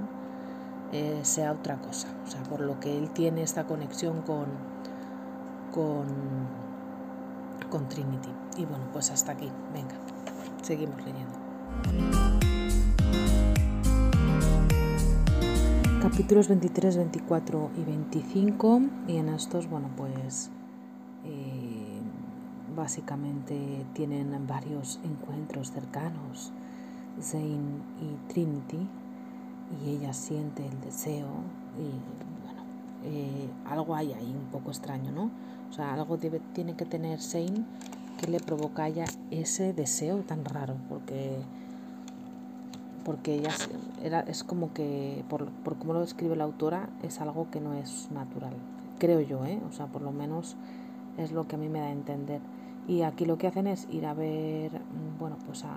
eh, 0.91 1.19
sea 1.21 1.51
otra 1.51 1.77
cosa, 1.77 2.07
o 2.25 2.29
sea, 2.29 2.41
por 2.43 2.61
lo 2.61 2.79
que 2.79 2.97
él 2.97 3.11
tiene 3.11 3.43
esta 3.43 3.65
conexión 3.65 4.23
con, 4.23 4.47
con, 5.71 6.07
con 7.69 7.87
Trinity. 7.87 8.33
Y 8.57 8.65
bueno, 8.65 8.85
pues 8.91 9.11
hasta 9.11 9.33
aquí, 9.33 9.51
venga, 9.73 9.95
seguimos 10.63 10.97
leyendo. 11.05 11.44
Capítulos 16.15 16.47
23, 16.47 16.97
24 16.97 17.71
y 17.77 17.83
25 17.83 18.81
y 19.07 19.17
en 19.17 19.29
estos, 19.29 19.69
bueno, 19.69 19.89
pues 19.97 20.49
eh, 21.25 21.99
básicamente 22.75 23.85
tienen 23.93 24.47
varios 24.47 24.99
encuentros 25.03 25.71
cercanos, 25.71 26.53
Zane 27.21 27.81
y 28.01 28.29
Trinity, 28.31 28.87
y 29.83 29.89
ella 29.89 30.13
siente 30.13 30.65
el 30.65 30.79
deseo 30.79 31.27
y 31.77 31.89
bueno, 32.45 32.63
eh, 33.03 33.49
algo 33.65 33.93
hay 33.93 34.13
ahí 34.13 34.33
un 34.33 34.51
poco 34.51 34.69
extraño, 34.69 35.11
¿no? 35.11 35.31
O 35.69 35.73
sea, 35.73 35.93
algo 35.93 36.17
tiene 36.17 36.75
que 36.75 36.85
tener 36.85 37.19
Shane 37.19 37.65
que 38.17 38.27
le 38.27 38.39
provoca 38.39 38.87
ya 38.87 39.05
ese 39.31 39.73
deseo 39.73 40.19
tan 40.19 40.45
raro, 40.45 40.75
porque 40.87 41.39
porque 43.05 43.35
ella 43.35 43.51
era, 44.03 44.21
es 44.21 44.43
como 44.43 44.73
que, 44.73 45.23
por, 45.29 45.45
por 45.45 45.77
cómo 45.77 45.93
lo 45.93 46.01
describe 46.01 46.35
la 46.35 46.43
autora, 46.43 46.89
es 47.03 47.21
algo 47.21 47.47
que 47.51 47.61
no 47.61 47.73
es 47.75 48.09
natural, 48.11 48.53
creo 48.97 49.21
yo, 49.21 49.45
¿eh? 49.45 49.61
o 49.69 49.71
sea, 49.71 49.85
por 49.85 50.01
lo 50.01 50.11
menos 50.11 50.57
es 51.17 51.31
lo 51.31 51.47
que 51.47 51.55
a 51.55 51.59
mí 51.59 51.69
me 51.69 51.79
da 51.79 51.85
a 51.85 51.91
entender. 51.91 52.41
Y 52.87 53.03
aquí 53.03 53.25
lo 53.25 53.37
que 53.37 53.47
hacen 53.47 53.67
es 53.67 53.87
ir 53.91 54.05
a 54.07 54.13
ver, 54.13 54.71
mm, 54.71 55.19
bueno, 55.19 55.37
pues 55.45 55.63
a, 55.63 55.75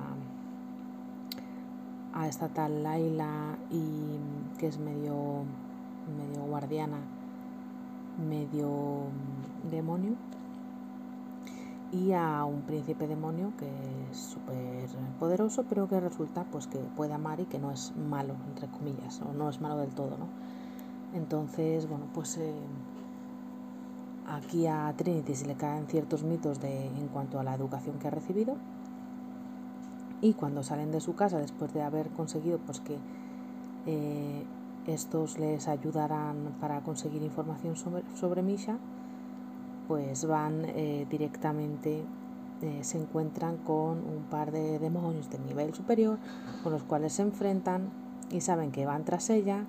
a 2.15 2.27
esta 2.27 2.49
tal 2.49 2.83
Laila 2.83 3.57
y 3.71 4.59
que 4.59 4.67
es 4.67 4.79
medio, 4.79 5.45
medio 6.17 6.47
guardiana, 6.49 6.99
medio 8.29 9.05
mm, 9.67 9.71
demonio 9.71 10.13
y 11.93 12.13
a 12.13 12.45
un 12.45 12.63
príncipe 12.63 13.07
demonio 13.07 13.53
que 13.59 13.69
es 14.11 14.19
súper 14.19 14.89
poderoso, 15.19 15.65
pero 15.69 15.89
que 15.89 16.01
resulta 16.01 16.45
pues 16.45 16.67
que 16.67 16.79
puede 16.79 17.15
amar 17.15 17.41
y 17.41 17.47
que 17.47 17.59
no 17.59 17.71
es 17.71 17.95
malo, 17.97 18.35
entre 18.49 18.69
comillas, 18.69 19.21
o 19.23 19.33
no 19.33 19.49
es 19.49 19.61
malo 19.61 19.79
del 19.79 19.91
todo, 19.91 20.19
¿no? 20.19 20.27
Entonces, 21.15 21.89
bueno, 21.89 22.05
pues 22.13 22.37
eh, 22.37 22.53
aquí 24.27 24.67
a 24.67 24.93
Trinity 24.97 25.35
se 25.35 25.47
le 25.47 25.55
caen 25.55 25.87
ciertos 25.87 26.23
mitos 26.23 26.61
de, 26.61 26.87
en 26.87 27.09
cuanto 27.09 27.41
a 27.41 27.45
la 27.45 27.55
educación 27.55 27.99
que 27.99 28.09
ha 28.09 28.11
recibido 28.11 28.57
y 30.21 30.35
cuando 30.35 30.63
salen 30.63 30.91
de 30.91 31.01
su 31.01 31.15
casa 31.15 31.39
después 31.39 31.73
de 31.73 31.83
haber 31.83 32.11
conseguido 32.11 32.59
pues 32.59 32.81
que 32.81 32.99
eh, 33.87 34.45
estos 34.87 35.39
les 35.39 35.69
ayudarán 35.69 36.55
para 36.61 36.81
conseguir 36.83 37.23
información 37.23 37.77
sobre, 37.77 38.03
sobre 38.17 38.43
Misha, 38.43 38.79
pues 39.89 40.27
van 40.27 40.67
eh, 40.67 41.07
directamente, 41.11 42.05
eh, 42.63 42.79
se 42.83 42.99
encuentran 42.99 43.57
con 43.57 43.99
un 43.99 44.27
par 44.31 44.53
de 44.53 44.79
demonios 44.79 45.31
de 45.31 45.39
nivel 45.39 45.75
superior 45.75 46.19
con 46.63 46.73
los 46.73 46.83
cuales 46.83 47.15
se 47.15 47.23
enfrentan 47.23 47.89
y 48.31 48.43
saben 48.43 48.71
que 48.71 48.85
van 48.85 49.05
tras 49.05 49.31
ella, 49.31 49.65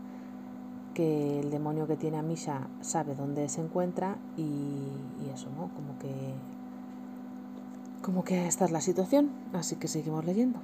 que 0.93 1.39
el 1.39 1.49
demonio 1.49 1.87
que 1.87 1.95
tiene 1.95 2.17
a 2.17 2.21
Misha 2.21 2.67
sabe 2.81 3.15
dónde 3.15 3.47
se 3.47 3.61
encuentra 3.61 4.17
y, 4.35 4.41
y 4.41 5.31
eso, 5.33 5.47
¿no? 5.57 5.69
Como 5.73 5.97
que, 5.99 6.33
como 8.01 8.23
que 8.25 8.47
esta 8.47 8.65
es 8.65 8.71
la 8.71 8.81
situación, 8.81 9.29
así 9.53 9.77
que 9.77 9.87
seguimos 9.87 10.25
leyendo. 10.25 10.59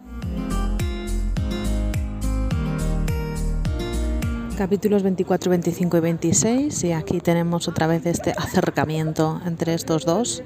Capítulos 4.55 5.03
24, 5.03 5.49
25 5.49 5.97
y 5.97 5.99
26 5.99 6.83
y 6.85 6.91
aquí 6.93 7.19
tenemos 7.19 7.67
otra 7.67 7.87
vez 7.87 8.05
este 8.05 8.31
acercamiento 8.31 9.41
entre 9.45 9.73
estos 9.73 10.05
dos. 10.05 10.43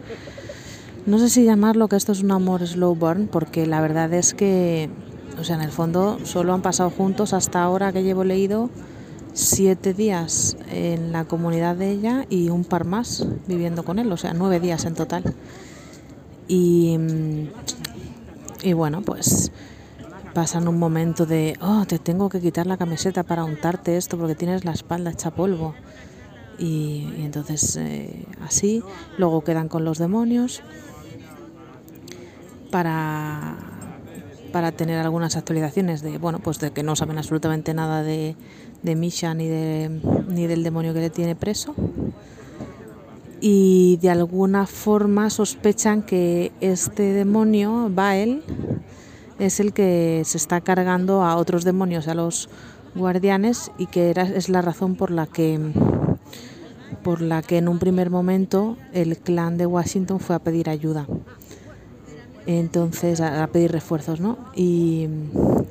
No 1.05 1.19
sé 1.19 1.29
si 1.29 1.43
llamarlo 1.43 1.87
que 1.87 1.95
esto 1.95 2.11
es 2.11 2.21
un 2.21 2.31
amor 2.31 2.65
slow 2.65 2.95
burn 2.95 3.27
porque 3.27 3.65
la 3.67 3.81
verdad 3.81 4.13
es 4.13 4.33
que, 4.33 4.89
o 5.39 5.43
sea, 5.43 5.55
en 5.55 5.61
el 5.61 5.71
fondo 5.71 6.19
solo 6.23 6.53
han 6.53 6.61
pasado 6.61 6.89
juntos 6.89 7.33
hasta 7.33 7.61
ahora 7.61 7.93
que 7.93 8.03
llevo 8.03 8.23
leído 8.23 8.69
siete 9.33 9.93
días 9.93 10.57
en 10.71 11.11
la 11.11 11.25
comunidad 11.25 11.75
de 11.75 11.91
ella 11.91 12.25
y 12.29 12.49
un 12.49 12.65
par 12.65 12.85
más 12.85 13.25
viviendo 13.47 13.83
con 13.83 13.99
él, 13.99 14.11
o 14.11 14.17
sea, 14.17 14.33
nueve 14.33 14.59
días 14.59 14.85
en 14.85 14.95
total. 14.95 15.35
Y, 16.47 16.97
y 18.63 18.73
bueno, 18.73 19.01
pues 19.03 19.51
pasan 20.33 20.67
un 20.67 20.77
momento 20.77 21.25
de, 21.25 21.57
oh, 21.61 21.85
te 21.85 21.99
tengo 21.99 22.29
que 22.29 22.39
quitar 22.39 22.67
la 22.67 22.77
camiseta 22.77 23.23
para 23.23 23.43
untarte 23.43 23.97
esto 23.97 24.17
porque 24.17 24.35
tienes 24.35 24.65
la 24.65 24.71
espalda 24.71 25.11
hecha 25.11 25.31
polvo. 25.31 25.73
Y, 26.57 27.07
entonces 27.19 27.77
eh, 27.77 28.25
así, 28.41 28.83
luego 29.17 29.43
quedan 29.43 29.69
con 29.69 29.85
los 29.85 29.97
demonios 29.97 30.61
para, 32.69 33.57
para 34.51 34.71
tener 34.71 34.99
algunas 34.99 35.35
actualizaciones 35.37 36.01
de, 36.01 36.17
bueno, 36.17 36.39
pues 36.39 36.59
de 36.59 36.71
que 36.71 36.83
no 36.83 36.95
saben 36.95 37.17
absolutamente 37.17 37.73
nada 37.73 38.03
de, 38.03 38.35
de 38.83 38.95
Misha 38.95 39.33
ni, 39.33 39.47
de, 39.47 40.01
ni 40.27 40.47
del 40.47 40.63
demonio 40.63 40.93
que 40.93 40.99
le 40.99 41.09
tiene 41.09 41.35
preso. 41.35 41.75
Y 43.41 43.97
de 44.01 44.09
alguna 44.09 44.67
forma 44.67 45.29
sospechan 45.29 46.01
que 46.01 46.51
este 46.59 47.13
demonio, 47.13 47.89
Bael, 47.89 48.43
es 49.39 49.59
el 49.59 49.73
que 49.73 50.21
se 50.25 50.37
está 50.37 50.61
cargando 50.61 51.23
a 51.23 51.35
otros 51.37 51.63
demonios, 51.63 52.07
a 52.07 52.13
los 52.13 52.49
guardianes, 52.93 53.71
y 53.77 53.87
que 53.87 54.11
es 54.11 54.49
la 54.49 54.61
razón 54.61 54.95
por 54.95 55.11
la 55.11 55.25
que 55.25 55.59
por 57.03 57.21
la 57.21 57.41
que 57.41 57.57
en 57.57 57.67
un 57.69 57.79
primer 57.79 58.09
momento 58.09 58.77
el 58.93 59.17
clan 59.17 59.57
de 59.57 59.65
Washington 59.65 60.19
fue 60.19 60.35
a 60.35 60.39
pedir 60.39 60.69
ayuda. 60.69 61.07
Entonces, 62.45 63.21
a, 63.21 63.47
pedir 63.47 63.71
refuerzos, 63.71 64.19
¿no? 64.19 64.37
Y, 64.55 65.07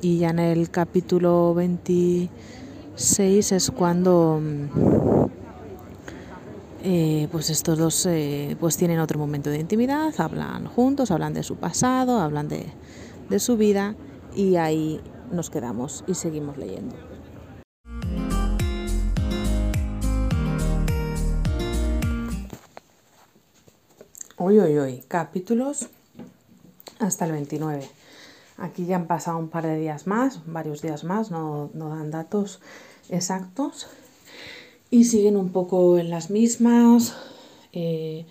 ya 0.01 0.29
en 0.29 0.39
el 0.39 0.71
capítulo 0.71 1.53
26 1.53 3.51
es 3.51 3.71
cuando 3.71 4.41
eh, 6.83 7.27
pues 7.31 7.49
estos 7.49 7.77
dos 7.77 8.05
eh, 8.05 8.55
pues 8.59 8.77
tienen 8.77 8.99
otro 8.99 9.19
momento 9.19 9.49
de 9.49 9.59
intimidad, 9.59 10.13
hablan 10.19 10.67
juntos, 10.67 11.11
hablan 11.11 11.33
de 11.33 11.43
su 11.43 11.57
pasado, 11.57 12.21
hablan 12.21 12.47
de, 12.47 12.65
de 13.29 13.39
su 13.39 13.57
vida 13.57 13.95
y 14.35 14.55
ahí 14.55 15.01
nos 15.31 15.49
quedamos 15.49 16.03
y 16.07 16.15
seguimos 16.15 16.57
leyendo. 16.57 16.95
Hoy, 24.37 24.57
hoy, 24.57 24.77
hoy, 24.77 25.03
capítulos 25.07 25.89
hasta 26.99 27.25
el 27.25 27.33
29. 27.33 27.87
Aquí 28.57 28.85
ya 28.85 28.95
han 28.95 29.07
pasado 29.07 29.37
un 29.37 29.49
par 29.49 29.65
de 29.65 29.77
días 29.77 30.07
más, 30.07 30.41
varios 30.45 30.81
días 30.81 31.03
más, 31.03 31.29
no, 31.29 31.69
dan 31.73 32.11
datos 32.11 32.59
exactos. 33.09 33.87
Y 34.91 35.03
siguen 35.03 35.37
un 35.37 35.51
poco 35.51 35.97
en 35.97 36.09
las 36.09 36.29
mismas. 36.29 37.15
Eh, 37.73 38.25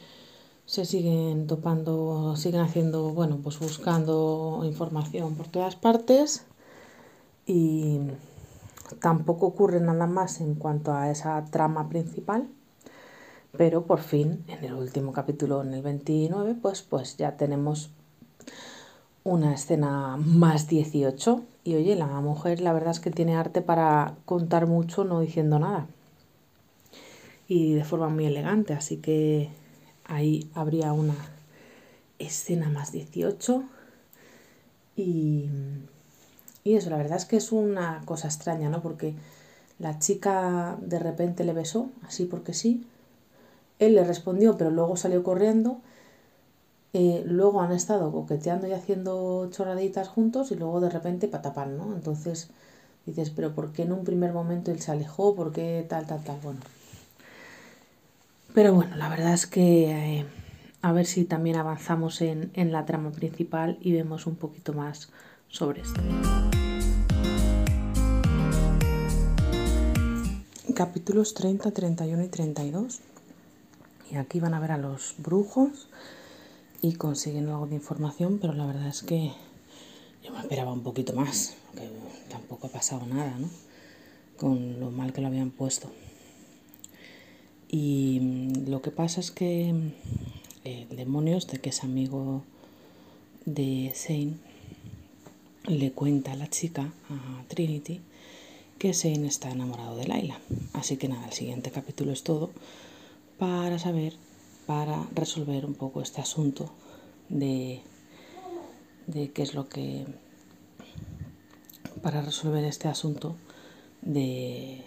se 0.69 0.85
siguen 0.85 1.47
topando, 1.47 2.37
siguen 2.37 2.61
haciendo, 2.61 3.15
bueno, 3.15 3.39
pues 3.43 3.59
buscando 3.59 4.61
información 4.65 5.35
por 5.35 5.49
todas 5.49 5.77
partes 5.77 6.45
y 7.47 8.01
tampoco 9.01 9.47
ocurre 9.47 9.81
nada 9.81 10.07
más 10.07 10.43
en 10.43 10.57
cuanto 10.57 10.93
a 10.93 11.11
esa 11.11 11.43
trama 11.47 11.89
principal, 11.89 12.49
pero 13.57 13.87
por 13.87 14.01
fin 14.01 14.45
en 14.47 14.63
el 14.63 14.75
último 14.75 15.13
capítulo, 15.13 15.63
en 15.63 15.73
el 15.73 15.81
29, 15.81 16.55
pues, 16.61 16.83
pues 16.83 17.17
ya 17.17 17.39
tenemos 17.39 17.91
una 19.25 19.55
escena 19.55 20.19
más 20.19 20.69
18 20.69 21.45
y 21.65 21.77
oye, 21.77 21.97
la 21.97 22.09
mujer 22.21 22.61
la 22.61 22.75
verdad 22.75 22.91
es 22.91 23.01
que 23.01 23.11
tiene 23.11 23.37
arte 23.37 23.63
para 23.63 24.17
contar 24.27 24.67
mucho 24.67 25.05
no 25.05 25.21
diciendo 25.21 25.59
nada. 25.59 25.87
Y 27.49 27.73
de 27.73 27.85
forma 27.85 28.11
muy 28.11 28.27
elegante, 28.27 28.75
así 28.75 28.99
que 28.99 29.49
ahí 30.09 30.51
habría 30.55 30.93
una 30.93 31.15
escena 32.19 32.69
más 32.69 32.93
18 32.93 33.65
y, 34.97 35.49
y 36.65 36.75
eso, 36.75 36.91
la 36.91 36.97
verdad 36.97 37.19
es 37.19 37.25
que 37.25 37.37
es 37.37 37.53
una 37.53 38.03
cosa 38.05 38.29
extraña, 38.29 38.69
¿no? 38.69 38.83
Porque 38.83 39.15
la 39.79 39.99
chica 39.99 40.77
de 40.81 40.99
repente 40.99 41.45
le 41.45 41.53
besó, 41.53 41.91
así 42.07 42.25
porque 42.25 42.55
sí, 42.55 42.85
él 43.79 43.95
le 43.95 44.05
respondió, 44.05 44.57
pero 44.57 44.71
luego 44.71 44.97
salió 44.97 45.23
corriendo. 45.23 45.79
Eh, 46.95 47.23
luego 47.27 47.61
han 47.61 47.73
estado 47.73 48.11
coqueteando 48.13 48.67
y 48.67 48.73
haciendo 48.73 49.49
chorraditas 49.51 50.09
juntos 50.09 50.51
y 50.51 50.55
luego 50.57 50.81
de 50.81 50.91
repente 50.91 51.29
patapán, 51.29 51.77
¿no? 51.77 51.95
Entonces 51.95 52.49
dices, 53.07 53.31
pero 53.31 53.55
¿por 53.55 53.73
qué 53.73 53.83
en 53.83 53.93
un 53.93 54.05
primer 54.05 54.33
momento 54.33 54.71
él 54.71 54.81
se 54.81 54.93
alejó? 54.93 55.35
¿Por 55.35 55.53
qué 55.53 55.85
tal, 55.89 56.07
tal, 56.07 56.23
tal? 56.25 56.39
Bueno, 56.43 56.61
pero 58.59 58.75
bueno, 58.75 58.97
la 58.97 59.09
verdad 59.09 59.35
es 59.35 59.47
que 59.47 60.19
eh, 60.19 60.27
a 60.83 60.91
ver 60.91 61.07
si 61.07 61.25
también 61.25 61.55
avanzamos 61.55 62.21
en, 62.21 62.51
en 62.55 62.73
la 62.73 62.87
trama 62.87 63.13
principal 63.13 63.79
y 63.81 63.93
vemos 63.93 64.27
un 64.27 64.35
poquito 64.35 64.73
más 64.73 65.11
sobre 65.47 65.83
esto. 65.83 66.01
Capítulos 70.75 71.35
30, 71.35 71.71
31 71.71 72.25
y 72.25 72.27
32. 72.27 72.99
Y 74.11 74.17
aquí 74.17 74.41
van 74.41 74.55
a 74.55 74.59
ver 74.59 74.73
a 74.73 74.77
los 74.77 75.15
brujos 75.19 75.87
y 76.83 76.95
consiguen 76.95 77.49
algo 77.51 77.69
de 77.69 77.77
información, 77.77 78.41
pero 78.41 78.55
la 78.55 78.67
verdad 78.67 78.89
es 78.89 79.05
que 79.05 79.31
yo 80.25 80.33
me 80.33 80.41
esperaba 80.41 80.73
un 80.73 80.83
poquito 80.83 81.13
más, 81.13 81.55
porque 81.69 81.89
tampoco 82.29 82.67
ha 82.67 82.71
pasado 82.71 83.07
nada, 83.07 83.39
¿no? 83.39 83.49
Con 84.37 84.81
lo 84.81 84.91
mal 84.91 85.13
que 85.13 85.21
lo 85.21 85.29
habían 85.29 85.51
puesto. 85.51 85.93
Y 87.69 88.19
mm, 88.21 88.69
lo 88.69 88.83
que 88.83 88.91
pasa 88.91 89.21
es 89.21 89.31
que 89.31 89.73
mm, 89.73 89.93
el 90.65 90.97
demonio, 90.97 91.37
este 91.37 91.59
que 91.59 91.71
es 91.71 91.85
amigo 91.85 92.43
de 93.45 93.93
Zane, 93.95 94.35
le 95.67 95.93
cuenta 95.93 96.33
a 96.33 96.37
la 96.37 96.49
chica, 96.49 96.93
a 97.11 97.45
Trinity, 97.49 98.01
que 98.79 98.93
Shane 98.93 99.27
está 99.27 99.51
enamorado 99.51 99.97
de 99.97 100.07
Laila. 100.07 100.41
Así 100.73 100.97
que 100.97 101.09
nada, 101.09 101.27
el 101.27 101.33
siguiente 101.33 101.71
capítulo 101.71 102.13
es 102.13 102.23
todo 102.23 102.51
para 103.39 103.79
saber, 103.79 104.15
para 104.67 105.07
resolver 105.15 105.67
un 105.67 105.75
poco 105.75 106.01
este 106.01 106.21
asunto 106.21 106.71
de, 107.29 107.81
de 109.07 109.31
qué 109.31 109.43
es 109.43 109.55
lo 109.55 109.69
que... 109.69 110.07
para 112.03 112.23
resolver 112.23 112.65
este 112.65 112.89
asunto 112.89 113.37
de 114.03 114.83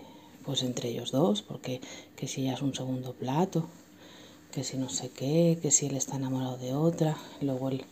pues 0.51 0.63
entre 0.63 0.89
ellos 0.89 1.13
dos, 1.13 1.43
porque 1.43 1.79
que 2.17 2.27
si 2.27 2.41
ella 2.41 2.55
es 2.55 2.61
un 2.61 2.75
segundo 2.75 3.13
plato, 3.13 3.69
que 4.51 4.65
si 4.65 4.75
no 4.75 4.89
sé 4.89 5.09
qué, 5.09 5.57
que 5.61 5.71
si 5.71 5.85
él 5.85 5.95
está 5.95 6.17
enamorado 6.17 6.57
de 6.57 6.73
otra, 6.73 7.15
luego 7.39 7.69
él, 7.69 7.85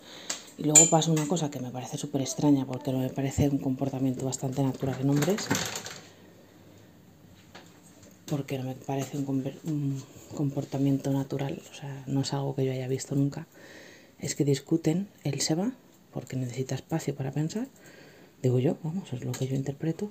y 0.58 0.64
luego 0.64 0.82
pasa 0.90 1.10
una 1.10 1.26
cosa 1.26 1.50
que 1.50 1.62
me 1.62 1.72
parece 1.72 1.98
súper 1.98 2.20
extraña 2.20 2.66
porque 2.66 2.92
me 2.92 3.08
parece 3.12 3.48
un 3.48 3.60
comportamiento 3.60 4.26
bastante 4.26 4.62
natural 4.62 4.98
en 5.00 5.10
hombres, 5.10 5.48
porque 8.26 8.58
no 8.58 8.66
me 8.66 8.76
parece 8.76 9.16
un, 9.16 10.04
comportamiento 10.36 11.12
natural, 11.12 11.62
o 11.72 11.74
sea, 11.74 12.04
no 12.08 12.24
es 12.24 12.34
algo 12.34 12.56
que 12.56 12.66
yo 12.66 12.74
haya 12.74 12.90
visto 12.90 13.16
nunca, 13.16 13.48
es 14.20 14.36
que 14.36 14.44
discuten, 14.44 15.08
él 15.24 15.40
se 15.40 15.56
va 15.56 15.72
porque 16.12 16.36
necesita 16.36 16.76
espacio 16.76 17.16
para 17.16 17.32
pensar, 17.32 17.70
digo 18.44 18.60
yo, 18.60 18.76
vamos, 18.84 19.14
es 19.14 19.24
lo 19.24 19.32
que 19.32 19.48
yo 19.48 19.56
interpreto, 19.56 20.10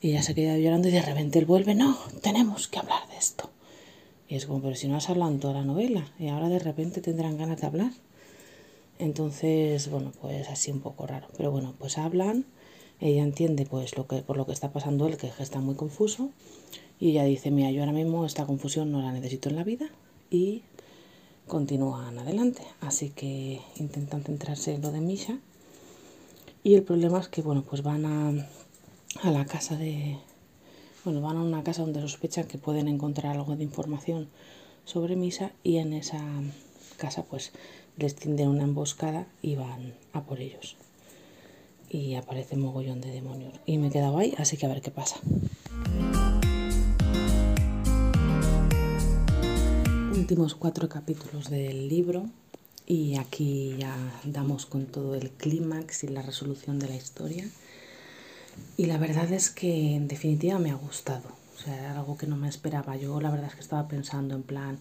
y 0.00 0.10
ella 0.10 0.22
se 0.22 0.34
queda 0.34 0.58
llorando 0.58 0.88
y 0.88 0.92
de 0.92 1.02
repente 1.02 1.38
él 1.38 1.46
vuelve, 1.46 1.74
no, 1.74 1.96
tenemos 2.22 2.68
que 2.68 2.78
hablar 2.78 3.08
de 3.08 3.16
esto. 3.16 3.50
Y 4.28 4.34
es 4.34 4.46
como, 4.46 4.60
pero 4.60 4.74
si 4.74 4.88
no 4.88 4.96
has 4.96 5.08
hablado 5.08 5.30
en 5.30 5.40
toda 5.40 5.54
la 5.54 5.64
novela 5.64 6.10
y 6.18 6.28
ahora 6.28 6.48
de 6.48 6.58
repente 6.58 7.00
tendrán 7.00 7.38
ganas 7.38 7.60
de 7.60 7.66
hablar. 7.66 7.92
Entonces, 8.98 9.90
bueno, 9.90 10.12
pues 10.20 10.48
así 10.48 10.70
un 10.70 10.80
poco 10.80 11.06
raro. 11.06 11.28
Pero 11.36 11.50
bueno, 11.50 11.74
pues 11.78 11.98
hablan, 11.98 12.46
ella 13.00 13.22
entiende 13.22 13.66
pues 13.66 13.96
lo 13.96 14.06
que, 14.06 14.22
por 14.22 14.36
lo 14.36 14.46
que 14.46 14.52
está 14.52 14.72
pasando 14.72 15.06
él, 15.06 15.16
que 15.16 15.30
está 15.38 15.60
muy 15.60 15.74
confuso. 15.74 16.30
Y 16.98 17.10
ella 17.10 17.24
dice, 17.24 17.50
mira, 17.50 17.70
yo 17.70 17.80
ahora 17.80 17.92
mismo 17.92 18.24
esta 18.24 18.46
confusión 18.46 18.90
no 18.90 19.02
la 19.02 19.12
necesito 19.12 19.48
en 19.48 19.56
la 19.56 19.64
vida. 19.64 19.90
Y 20.30 20.62
continúan 21.46 22.18
adelante. 22.18 22.62
Así 22.80 23.10
que 23.10 23.60
intentan 23.76 24.24
centrarse 24.24 24.74
en 24.74 24.82
lo 24.82 24.90
de 24.90 25.00
Misha. 25.00 25.38
Y 26.64 26.74
el 26.74 26.82
problema 26.82 27.20
es 27.20 27.28
que, 27.28 27.42
bueno, 27.42 27.62
pues 27.62 27.82
van 27.82 28.06
a, 28.06 28.48
a 29.22 29.30
la 29.30 29.44
casa 29.44 29.76
de... 29.76 30.18
Bueno, 31.04 31.20
van 31.20 31.36
a 31.36 31.42
una 31.42 31.62
casa 31.62 31.82
donde 31.82 32.00
sospechan 32.00 32.46
que 32.46 32.58
pueden 32.58 32.88
encontrar 32.88 33.36
algo 33.36 33.56
de 33.56 33.64
información 33.64 34.28
sobre 34.84 35.16
Misa 35.16 35.52
y 35.62 35.76
en 35.78 35.92
esa 35.92 36.20
casa 36.96 37.24
pues 37.24 37.52
les 37.96 38.14
tienden 38.14 38.48
una 38.48 38.64
emboscada 38.64 39.26
y 39.42 39.54
van 39.54 39.94
a 40.12 40.22
por 40.22 40.40
ellos. 40.40 40.76
Y 41.88 42.14
aparece 42.14 42.56
un 42.56 42.62
mogollón 42.62 43.00
de 43.00 43.10
demonios. 43.10 43.54
Y 43.64 43.78
me 43.78 43.88
he 43.88 43.90
quedado 43.90 44.18
ahí, 44.18 44.34
así 44.38 44.56
que 44.56 44.66
a 44.66 44.68
ver 44.68 44.82
qué 44.82 44.90
pasa. 44.90 45.16
Últimos 50.12 50.54
cuatro 50.56 50.88
capítulos 50.88 51.50
del 51.50 51.88
libro 51.88 52.26
y 52.86 53.16
aquí 53.16 53.76
ya 53.78 53.96
damos 54.24 54.66
con 54.66 54.86
todo 54.86 55.14
el 55.14 55.30
clímax 55.30 56.04
y 56.04 56.08
la 56.08 56.22
resolución 56.22 56.78
de 56.80 56.88
la 56.88 56.96
historia. 56.96 57.48
Y 58.76 58.86
la 58.86 58.98
verdad 58.98 59.30
es 59.32 59.50
que 59.50 59.94
en 59.94 60.08
definitiva 60.08 60.58
me 60.58 60.70
ha 60.70 60.74
gustado. 60.74 61.28
O 61.56 61.58
sea, 61.58 61.74
era 61.78 61.98
algo 61.98 62.16
que 62.16 62.26
no 62.26 62.36
me 62.36 62.48
esperaba. 62.48 62.96
Yo 62.96 63.20
la 63.20 63.30
verdad 63.30 63.48
es 63.48 63.54
que 63.54 63.60
estaba 63.60 63.88
pensando 63.88 64.34
en 64.34 64.42
plan, 64.42 64.78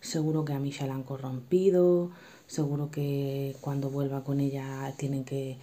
seguro 0.00 0.44
que 0.44 0.52
a 0.52 0.58
Misha 0.58 0.86
la 0.86 0.94
han 0.94 1.02
corrompido, 1.02 2.10
seguro 2.46 2.90
que 2.90 3.56
cuando 3.60 3.90
vuelva 3.90 4.24
con 4.24 4.40
ella 4.40 4.92
tienen 4.96 5.24
que 5.24 5.56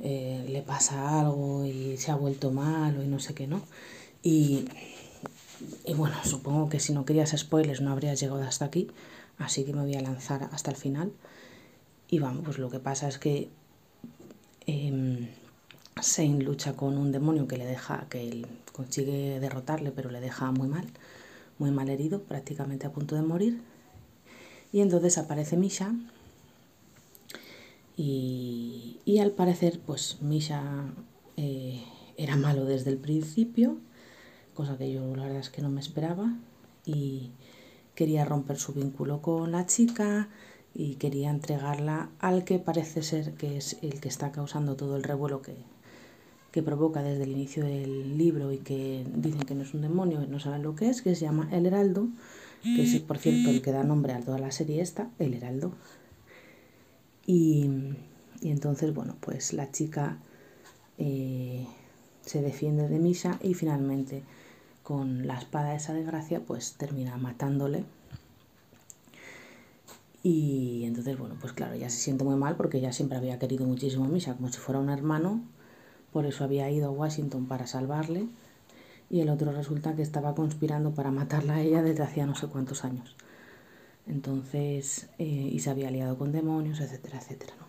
eh, 0.00 0.46
le 0.48 0.62
pasa 0.62 1.20
algo 1.20 1.64
y 1.64 1.96
se 1.98 2.10
ha 2.10 2.14
vuelto 2.14 2.50
malo 2.50 3.02
y 3.02 3.06
no 3.06 3.18
sé 3.18 3.34
qué, 3.34 3.46
¿no? 3.46 3.62
Y, 4.22 4.66
y 5.84 5.94
bueno, 5.94 6.16
supongo 6.24 6.68
que 6.68 6.80
si 6.80 6.92
no 6.92 7.04
querías 7.04 7.34
spoilers 7.36 7.80
no 7.80 7.92
habrías 7.92 8.20
llegado 8.20 8.42
hasta 8.42 8.64
aquí, 8.66 8.88
así 9.38 9.64
que 9.64 9.72
me 9.72 9.82
voy 9.82 9.94
a 9.94 10.00
lanzar 10.02 10.48
hasta 10.52 10.70
el 10.70 10.76
final. 10.76 11.12
Y 12.08 12.18
vamos, 12.18 12.44
pues 12.44 12.58
lo 12.58 12.70
que 12.70 12.80
pasa 12.80 13.08
es 13.08 13.18
que 13.18 13.50
em, 14.66 15.28
Shane 16.02 16.42
lucha 16.42 16.74
con 16.74 16.98
un 16.98 17.12
demonio 17.12 17.46
que 17.46 17.56
le 17.56 17.66
deja, 17.66 18.06
que 18.08 18.28
él 18.28 18.46
consigue 18.72 19.40
derrotarle, 19.40 19.90
pero 19.90 20.10
le 20.10 20.20
deja 20.20 20.50
muy 20.52 20.68
mal, 20.68 20.86
muy 21.58 21.70
mal 21.70 21.88
herido, 21.88 22.22
prácticamente 22.22 22.86
a 22.86 22.92
punto 22.92 23.14
de 23.14 23.22
morir. 23.22 23.60
Y 24.72 24.80
entonces 24.80 25.18
aparece 25.18 25.56
Misha. 25.56 25.94
Y, 27.96 29.18
al 29.20 29.32
parecer, 29.32 29.80
pues 29.84 30.22
Misha 30.22 30.62
eh, 31.36 31.82
era 32.16 32.36
malo 32.36 32.64
desde 32.64 32.90
el 32.90 32.96
principio, 32.96 33.76
cosa 34.54 34.78
que 34.78 34.90
yo 34.90 35.14
la 35.16 35.24
verdad 35.24 35.40
es 35.40 35.50
que 35.50 35.60
no 35.60 35.68
me 35.68 35.80
esperaba. 35.80 36.34
Y 36.86 37.30
quería 37.94 38.24
romper 38.24 38.56
su 38.58 38.72
vínculo 38.72 39.20
con 39.20 39.52
la 39.52 39.66
chica 39.66 40.28
y 40.74 40.94
quería 40.94 41.30
entregarla 41.30 42.08
al 42.20 42.44
que 42.44 42.58
parece 42.58 43.02
ser 43.02 43.34
que 43.34 43.58
es 43.58 43.76
el 43.82 44.00
que 44.00 44.08
está 44.08 44.32
causando 44.32 44.76
todo 44.76 44.96
el 44.96 45.02
revuelo 45.02 45.42
que, 45.42 45.56
que 46.50 46.62
provoca 46.62 47.02
desde 47.02 47.24
el 47.24 47.30
inicio 47.30 47.64
del 47.64 48.18
libro 48.18 48.52
y 48.52 48.58
que 48.58 49.04
dicen 49.14 49.42
que 49.42 49.54
no 49.54 49.62
es 49.62 49.72
un 49.74 49.82
demonio, 49.82 50.26
no 50.26 50.40
saben 50.40 50.62
lo 50.62 50.74
que 50.74 50.88
es, 50.88 51.02
que 51.02 51.14
se 51.14 51.22
llama 51.22 51.48
El 51.52 51.66
Heraldo, 51.66 52.08
que 52.62 52.82
es 52.82 53.00
por 53.00 53.18
cierto 53.18 53.50
el 53.50 53.62
que 53.62 53.72
da 53.72 53.84
nombre 53.84 54.12
a 54.12 54.20
toda 54.20 54.38
la 54.38 54.50
serie 54.50 54.80
esta, 54.80 55.10
El 55.18 55.34
Heraldo. 55.34 55.72
Y, 57.26 57.70
entonces, 58.42 58.92
bueno, 58.92 59.16
pues 59.20 59.52
la 59.52 59.70
chica 59.70 60.18
eh, 60.98 61.66
se 62.22 62.42
defiende 62.42 62.88
de 62.88 62.98
Misha 62.98 63.38
y 63.42 63.54
finalmente 63.54 64.22
con 64.82 65.26
la 65.26 65.38
espada 65.38 65.74
esa 65.74 65.92
de 65.92 66.02
gracia 66.02 66.40
pues 66.40 66.72
termina 66.72 67.16
matándole. 67.16 67.84
Y 70.22 70.82
entonces, 70.84 71.16
bueno, 71.16 71.36
pues 71.40 71.52
claro, 71.52 71.74
ella 71.74 71.88
se 71.88 71.98
siente 71.98 72.24
muy 72.24 72.34
mal 72.34 72.56
porque 72.56 72.78
ella 72.78 72.92
siempre 72.92 73.16
había 73.16 73.38
querido 73.38 73.66
muchísimo 73.66 74.04
a 74.06 74.08
Misha, 74.08 74.34
como 74.34 74.50
si 74.50 74.58
fuera 74.58 74.80
un 74.80 74.90
hermano 74.90 75.40
por 76.12 76.26
eso 76.26 76.44
había 76.44 76.70
ido 76.70 76.88
a 76.88 76.90
Washington 76.90 77.46
para 77.46 77.66
salvarle 77.66 78.26
y 79.10 79.20
el 79.20 79.28
otro 79.28 79.52
resulta 79.52 79.96
que 79.96 80.02
estaba 80.02 80.34
conspirando 80.34 80.92
para 80.92 81.10
matarla 81.10 81.54
a 81.54 81.62
ella 81.62 81.82
desde 81.82 82.04
hacía 82.04 82.26
no 82.26 82.34
sé 82.36 82.46
cuántos 82.46 82.84
años. 82.84 83.16
Entonces, 84.06 85.08
eh, 85.18 85.24
y 85.24 85.58
se 85.60 85.70
había 85.70 85.90
liado 85.90 86.16
con 86.16 86.32
demonios, 86.32 86.80
etcétera, 86.80 87.18
etcétera, 87.18 87.54
¿no? 87.58 87.66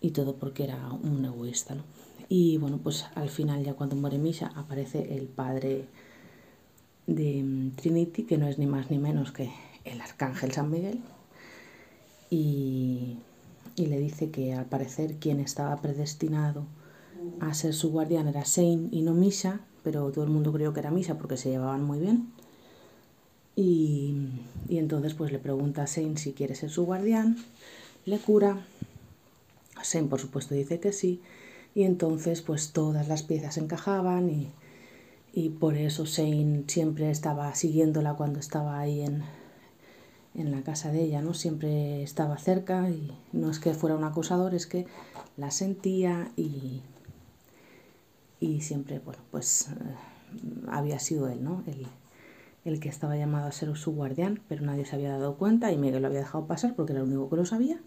Y 0.00 0.12
todo 0.12 0.36
porque 0.36 0.64
era 0.64 0.92
un 0.92 1.24
egoísta, 1.24 1.74
¿no? 1.74 1.82
Y 2.28 2.58
bueno, 2.58 2.78
pues 2.78 3.06
al 3.14 3.28
final, 3.28 3.64
ya 3.64 3.74
cuando 3.74 3.96
muere 3.96 4.18
Misha, 4.18 4.52
aparece 4.54 5.16
el 5.16 5.26
padre 5.26 5.86
de 7.06 7.42
mm, 7.42 7.70
Trinity, 7.72 8.22
que 8.22 8.38
no 8.38 8.46
es 8.46 8.58
ni 8.58 8.66
más 8.66 8.90
ni 8.90 8.98
menos 8.98 9.32
que 9.32 9.50
el 9.84 10.00
arcángel 10.00 10.52
San 10.52 10.70
Miguel, 10.70 11.00
y, 12.30 13.18
y 13.76 13.86
le 13.86 13.98
dice 13.98 14.30
que 14.30 14.54
al 14.54 14.66
parecer 14.66 15.16
quien 15.16 15.40
estaba 15.40 15.76
predestinado 15.82 16.64
a 17.40 17.54
ser 17.54 17.74
su 17.74 17.90
guardián 17.90 18.28
era 18.28 18.42
Shane 18.44 18.88
y 18.90 19.02
no 19.02 19.14
Misha, 19.14 19.60
pero 19.82 20.10
todo 20.10 20.24
el 20.24 20.30
mundo 20.30 20.52
creyó 20.52 20.72
que 20.72 20.80
era 20.80 20.90
Misha 20.90 21.16
porque 21.16 21.36
se 21.36 21.50
llevaban 21.50 21.82
muy 21.82 21.98
bien. 21.98 22.32
Y, 23.56 24.14
entonces 24.68 25.14
pues 25.14 25.32
le 25.32 25.38
pregunta 25.38 25.82
a 25.82 25.86
Shane 25.86 26.16
si 26.16 26.32
quiere 26.32 26.54
ser 26.54 26.70
su 26.70 26.84
guardián, 26.84 27.36
le 28.04 28.18
cura, 28.18 28.64
Shane 29.82 30.08
por 30.08 30.20
supuesto 30.20 30.54
dice 30.54 30.80
que 30.80 30.92
sí, 30.92 31.20
y 31.74 31.82
entonces 31.82 32.42
pues 32.42 32.72
todas 32.72 33.08
las 33.08 33.22
piezas 33.22 33.58
encajaban 33.58 34.30
y, 34.30 34.48
y 35.32 35.50
por 35.50 35.76
eso 35.76 36.04
Shane 36.04 36.64
siempre 36.68 37.10
estaba 37.10 37.54
siguiéndola 37.54 38.14
cuando 38.14 38.38
estaba 38.40 38.78
ahí 38.78 39.02
en, 39.02 39.22
en 40.34 40.50
la 40.50 40.62
casa 40.62 40.90
de 40.92 41.02
ella, 41.02 41.20
¿no? 41.20 41.34
Siempre 41.34 42.02
estaba 42.02 42.38
cerca 42.38 42.88
y 42.88 43.12
no 43.32 43.50
es 43.50 43.58
que 43.58 43.74
fuera 43.74 43.96
un 43.96 44.04
acosador, 44.04 44.54
es 44.54 44.66
que 44.66 44.86
la 45.36 45.50
sentía 45.50 46.30
y, 46.36 46.82
y 48.40 48.62
siempre, 48.62 48.98
bueno, 48.98 49.20
pues 49.30 49.68
eh, 49.68 49.74
había 50.68 50.98
sido 50.98 51.28
él, 51.28 51.44
¿no? 51.44 51.62
El, 51.66 51.86
el, 52.64 52.80
que 52.80 52.88
estaba 52.88 53.16
llamado 53.16 53.46
a 53.46 53.52
ser 53.52 53.74
su 53.76 53.92
guardián, 53.92 54.40
pero 54.48 54.62
nadie 54.62 54.86
se 54.86 54.96
había 54.96 55.10
dado 55.10 55.36
cuenta 55.36 55.70
y 55.70 55.76
Miguel 55.76 56.02
lo 56.02 56.08
había 56.08 56.20
dejado 56.20 56.46
pasar 56.46 56.74
porque 56.74 56.92
era 56.92 57.02
el 57.02 57.08
único 57.08 57.28
que 57.28 57.36
lo 57.36 57.44
sabía. 57.44 57.78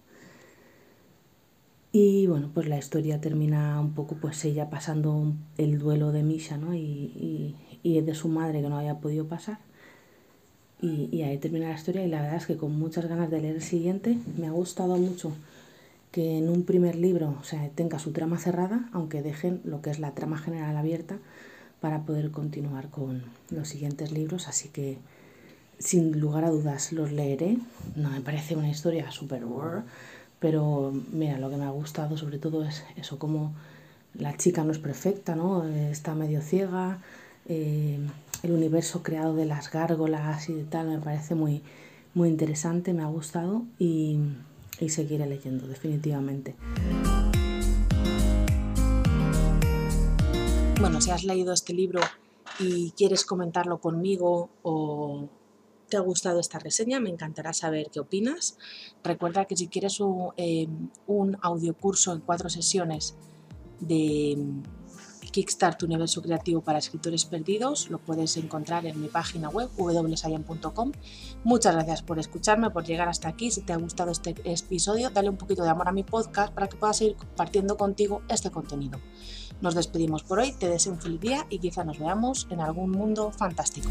Y 1.91 2.25
bueno, 2.27 2.49
pues 2.53 2.67
la 2.67 2.77
historia 2.77 3.21
termina 3.21 3.79
un 3.79 3.93
poco 3.93 4.15
pues 4.15 4.43
ella 4.45 4.69
pasando 4.69 5.33
el 5.57 5.77
duelo 5.77 6.11
de 6.11 6.23
Misha, 6.23 6.57
¿no? 6.57 6.73
Y, 6.73 7.55
y, 7.83 8.01
de 8.01 8.15
su 8.15 8.29
madre 8.29 8.61
que 8.61 8.69
no 8.69 8.77
había 8.77 8.99
podido 8.99 9.27
pasar. 9.27 9.59
Y, 10.81 11.09
y 11.11 11.21
ahí 11.21 11.37
termina 11.37 11.69
la 11.69 11.75
historia 11.75 12.03
y 12.03 12.09
la 12.09 12.21
verdad 12.21 12.37
es 12.37 12.47
que 12.47 12.57
con 12.57 12.77
muchas 12.77 13.05
ganas 13.07 13.29
de 13.29 13.41
leer 13.41 13.55
el 13.55 13.61
siguiente, 13.61 14.17
me 14.37 14.47
ha 14.47 14.51
gustado 14.51 14.97
mucho 14.97 15.33
que 16.13 16.37
en 16.37 16.47
un 16.47 16.63
primer 16.63 16.95
libro 16.95 17.35
o 17.41 17.43
sea, 17.43 17.67
tenga 17.69 17.97
su 17.97 18.11
trama 18.11 18.37
cerrada, 18.37 18.87
aunque 18.93 19.23
dejen 19.23 19.61
lo 19.63 19.81
que 19.81 19.89
es 19.89 19.97
la 19.97 20.11
trama 20.11 20.37
general 20.37 20.77
abierta 20.77 21.17
para 21.81 22.03
poder 22.03 22.29
continuar 22.29 22.89
con 22.89 23.23
los 23.49 23.67
siguientes 23.67 24.11
libros. 24.11 24.47
Así 24.47 24.69
que, 24.69 24.99
sin 25.79 26.19
lugar 26.19 26.45
a 26.45 26.51
dudas, 26.51 26.91
los 26.91 27.11
leeré. 27.11 27.57
No 27.95 28.11
me 28.11 28.21
parece 28.21 28.55
una 28.55 28.69
historia 28.69 29.09
super 29.09 29.43
pero 30.39 30.93
mira, 31.11 31.39
lo 31.39 31.49
que 31.49 31.57
me 31.57 31.65
ha 31.65 31.71
gustado 31.71 32.15
sobre 32.15 32.37
todo 32.37 32.63
es 32.63 32.83
eso, 32.95 33.17
cómo 33.17 33.51
la 34.13 34.37
chica 34.37 34.63
no 34.63 34.71
es 34.71 34.77
perfecta, 34.77 35.35
¿no? 35.35 35.65
está 35.65 36.13
medio 36.13 36.41
ciega, 36.41 36.99
eh, 37.47 37.97
el 38.43 38.51
universo 38.51 39.01
creado 39.01 39.35
de 39.35 39.45
las 39.45 39.71
gárgolas 39.71 40.47
y 40.49 40.61
tal 40.63 40.89
me 40.89 40.99
parece 40.99 41.33
muy, 41.33 41.63
muy 42.13 42.29
interesante, 42.29 42.93
me 42.93 43.01
ha 43.01 43.07
gustado 43.07 43.63
y, 43.79 44.19
y 44.83 44.89
seguiré 44.89 45.25
leyendo 45.25 45.67
definitivamente. 45.67 46.55
Bueno, 50.79 50.99
si 50.99 51.11
has 51.11 51.23
leído 51.23 51.53
este 51.53 51.73
libro 51.73 52.01
y 52.59 52.91
quieres 52.91 53.25
comentarlo 53.25 53.79
conmigo 53.79 54.49
o 54.61 55.29
te 55.89 55.97
ha 55.97 56.01
gustado 56.01 56.39
esta 56.39 56.59
reseña, 56.59 56.99
me 56.99 57.09
encantará 57.09 57.53
saber 57.53 57.89
qué 57.91 57.99
opinas. 57.99 58.57
Recuerda 59.03 59.45
que 59.45 59.55
si 59.55 59.67
quieres 59.67 59.99
un, 59.99 60.33
eh, 60.37 60.67
un 61.07 61.37
audiocurso 61.41 62.13
en 62.13 62.19
cuatro 62.19 62.49
sesiones 62.49 63.15
de 63.79 64.37
Kickstart 65.33 65.79
tu 65.79 65.87
universo 65.87 66.21
creativo 66.21 66.61
para 66.61 66.77
escritores 66.77 67.25
perdidos, 67.25 67.89
lo 67.89 67.97
puedes 67.97 68.37
encontrar 68.37 68.85
en 68.85 69.01
mi 69.01 69.07
página 69.07 69.49
web 69.49 69.67
www.sayan.com. 69.75 70.91
Muchas 71.43 71.73
gracias 71.73 72.03
por 72.03 72.19
escucharme, 72.19 72.69
por 72.69 72.85
llegar 72.85 73.09
hasta 73.09 73.29
aquí. 73.29 73.49
Si 73.49 73.61
te 73.61 73.73
ha 73.73 73.77
gustado 73.77 74.11
este 74.11 74.35
episodio, 74.43 75.09
dale 75.09 75.29
un 75.29 75.37
poquito 75.37 75.63
de 75.63 75.69
amor 75.69 75.87
a 75.87 75.91
mi 75.91 76.03
podcast 76.03 76.53
para 76.53 76.67
que 76.67 76.77
puedas 76.77 76.97
seguir 76.97 77.15
compartiendo 77.15 77.77
contigo 77.77 78.21
este 78.29 78.51
contenido. 78.51 78.99
Nos 79.59 79.73
despedimos 79.73 80.21
por 80.21 80.37
hoy, 80.37 80.53
te 80.53 80.69
deseo 80.69 80.93
un 80.93 81.01
feliz 81.01 81.19
día 81.19 81.47
y 81.49 81.57
quizá 81.57 81.83
nos 81.83 81.97
veamos 81.97 82.47
en 82.51 82.61
algún 82.61 82.91
mundo 82.91 83.31
fantástico. 83.31 83.89